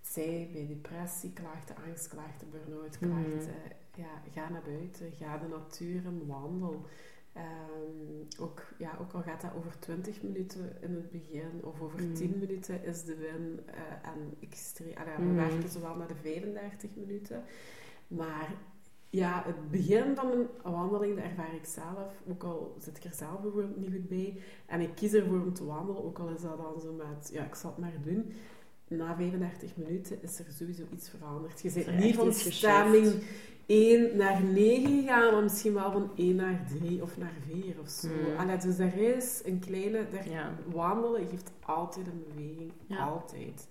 zij 0.02 0.50
bij 0.54 0.68
depressie, 0.68 1.34
klachten, 1.34 1.76
angstklachten, 1.88 2.48
burn-out 2.52 3.00
Mhm. 3.02 3.12
klachten. 3.12 3.54
Ja, 3.96 4.22
ga 4.34 4.50
naar 4.50 4.62
buiten, 4.66 5.12
ga 5.20 5.38
de 5.38 5.48
natuur 5.48 6.06
in, 6.06 6.24
wandel. 6.28 6.86
Ehm, 7.44 8.44
ook, 8.44 8.64
ja, 8.78 8.98
ook 9.02 9.12
al 9.14 9.22
gaat 9.22 9.42
dat 9.42 9.52
over 9.58 9.80
20 9.80 10.22
minuten 10.24 10.78
in 10.82 10.94
het 10.96 11.12
begin 11.12 11.60
of 11.64 11.82
over 11.82 12.02
Mm. 12.04 12.14
10 12.14 12.38
minuten 12.40 12.84
is 12.84 13.04
de 13.04 13.16
win. 13.16 13.60
eh, 13.66 14.10
en 14.10 14.36
extreem, 14.40 14.98
allee, 14.98 15.16
we 15.16 15.22
Mm. 15.22 15.36
werken 15.36 15.70
zowel 15.70 15.96
naar 15.96 16.08
de 16.08 16.16
35 16.16 16.90
minuten. 16.96 17.44
Maar 18.08 18.54
ja, 19.10 19.44
het 19.46 19.72
begin 19.72 20.16
van 20.16 20.32
een 20.32 20.48
wandeling, 20.72 21.16
dat 21.16 21.24
ervaar 21.24 21.56
ik 21.56 21.66
zelf. 21.66 22.14
Ook 22.30 22.44
al 22.44 22.76
zit 22.80 22.98
ik 22.98 23.04
er 23.04 23.14
zelf 23.14 23.42
bijvoorbeeld 23.42 23.78
niet 23.78 23.92
goed 23.94 24.08
bij. 24.10 24.42
En 24.66 24.82
ik 24.82 24.96
kies 24.96 25.14
ervoor 25.14 25.42
om 25.42 25.54
te 25.54 25.66
wandelen, 25.66 26.04
ook 26.04 26.20
al 26.20 26.30
is 26.30 26.42
dat 26.42 26.58
dan 26.58 26.80
zo 26.82 26.94
met, 26.94 27.30
ja, 27.34 27.46
ik 27.46 27.56
zal 27.56 27.70
het 27.70 27.80
maar 27.80 28.02
doen. 28.04 28.34
Na 28.90 29.16
35 29.16 29.76
minuten 29.76 30.22
is 30.22 30.40
er 30.40 30.46
sowieso 30.58 30.84
iets 30.94 31.10
veranderd. 31.10 31.62
Je 31.62 31.84
er 31.84 31.94
niet 31.94 32.16
van 32.16 32.34
stemming 32.34 33.24
1 33.66 34.18
naar 34.18 34.44
9 34.44 35.02
gegaan, 35.02 35.34
maar 35.34 35.44
misschien 35.44 35.74
wel 35.74 35.92
van 35.92 36.12
1 36.16 36.36
naar 36.36 36.66
3 36.80 37.02
of 37.02 37.18
naar 37.18 37.34
4 37.48 37.80
of 37.80 37.90
zo. 37.90 38.08
Allee, 38.38 38.58
dus 38.58 38.80
er 38.80 38.98
is 38.98 39.42
een 39.46 39.60
kleine... 39.60 40.06
Ja, 40.30 40.54
Wandelen 40.66 41.28
geeft 41.30 41.52
altijd 41.66 42.08
een 42.08 42.24
beweging. 42.28 42.72
Ja. 42.88 42.98
Altijd. 42.98 43.68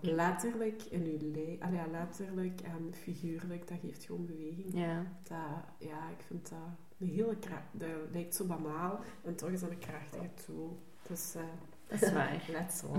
Letterlijk 0.00 0.82
in 0.82 1.04
je 1.04 1.18
lijf. 1.34 1.60
Allee, 1.60 1.90
letterlijk 1.90 2.60
en 2.60 2.94
figuurlijk, 2.94 3.68
dat 3.68 3.78
geeft 3.82 4.04
gewoon 4.04 4.26
beweging. 4.26 4.74
Ja. 4.74 5.06
Dat, 5.22 5.88
ja, 5.88 6.08
ik 6.18 6.24
vind 6.26 6.48
dat 6.48 6.58
een 6.98 7.06
hele 7.06 7.36
kracht. 7.36 7.68
Dat 7.72 7.88
lijkt 8.12 8.34
zo 8.34 8.44
banaal 8.44 9.00
en 9.24 9.36
toch 9.36 9.50
is 9.50 9.60
dat 9.60 9.70
een 9.70 9.78
krachtige 9.78 10.30
tool. 10.46 10.78
Dus 11.08 11.34
eh 11.34 11.42
Dat 11.88 12.02
is 12.02 12.12
waar. 12.12 12.42
let's 12.52 12.80
go. 12.86 12.94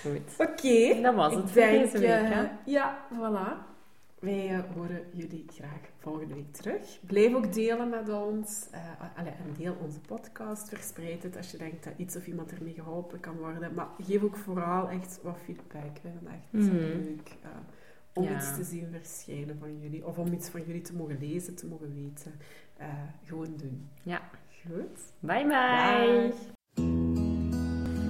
Goed. 0.00 0.48
Oké. 0.48 1.00
Dat 1.02 1.14
was 1.14 1.34
het 1.34 1.42
Ik 1.44 1.48
voor 1.50 1.54
denk, 1.62 1.84
deze 1.84 1.98
week, 1.98 2.10
eh, 2.10 2.30
hè? 2.30 2.46
ja, 2.64 3.06
voilà. 3.12 3.72
Wij 4.18 4.48
eh, 4.48 4.58
horen 4.74 5.02
jullie 5.12 5.44
graag 5.52 5.80
volgende 5.98 6.34
week 6.34 6.52
terug. 6.52 6.98
Blijf 7.06 7.34
ook 7.34 7.52
delen 7.52 7.88
met 7.88 8.08
ons. 8.08 8.66
eh 8.70 8.80
allee, 9.18 9.32
en 9.32 9.54
deel 9.58 9.76
onze 9.82 10.00
podcast. 10.00 10.68
Verspreid 10.68 11.22
het 11.22 11.36
als 11.36 11.50
je 11.50 11.56
denkt 11.56 11.84
dat 11.84 11.92
iets 11.96 12.16
of 12.16 12.26
iemand 12.26 12.52
ermee 12.52 12.72
geholpen 12.74 13.20
kan 13.20 13.36
worden. 13.36 13.74
Maar 13.74 13.86
geef 14.02 14.22
ook 14.22 14.36
vooral 14.36 14.88
echt 14.88 15.18
wat 15.22 15.36
feedback. 15.44 15.96
We 16.02 16.08
vinden 16.10 16.32
het 16.32 16.34
echt 16.34 16.52
Mhm. 16.72 16.74
leuk 16.76 17.28
om 18.14 18.24
Ja. 18.24 18.36
iets 18.36 18.56
te 18.56 18.64
zien 18.64 18.88
verschijnen 18.92 19.56
van 19.58 19.80
jullie. 19.80 20.06
Of 20.06 20.18
om 20.18 20.32
iets 20.32 20.48
van 20.48 20.62
jullie 20.66 20.82
te 20.82 20.94
mogen 20.96 21.18
lezen, 21.20 21.54
te 21.54 21.66
mogen 21.66 21.94
weten. 21.94 22.32
Gewoon 23.24 23.54
doen. 23.56 23.88
Ja. 24.02 24.20
Goed. 24.66 25.00
Bye 25.20 25.46
bye. 25.46 26.32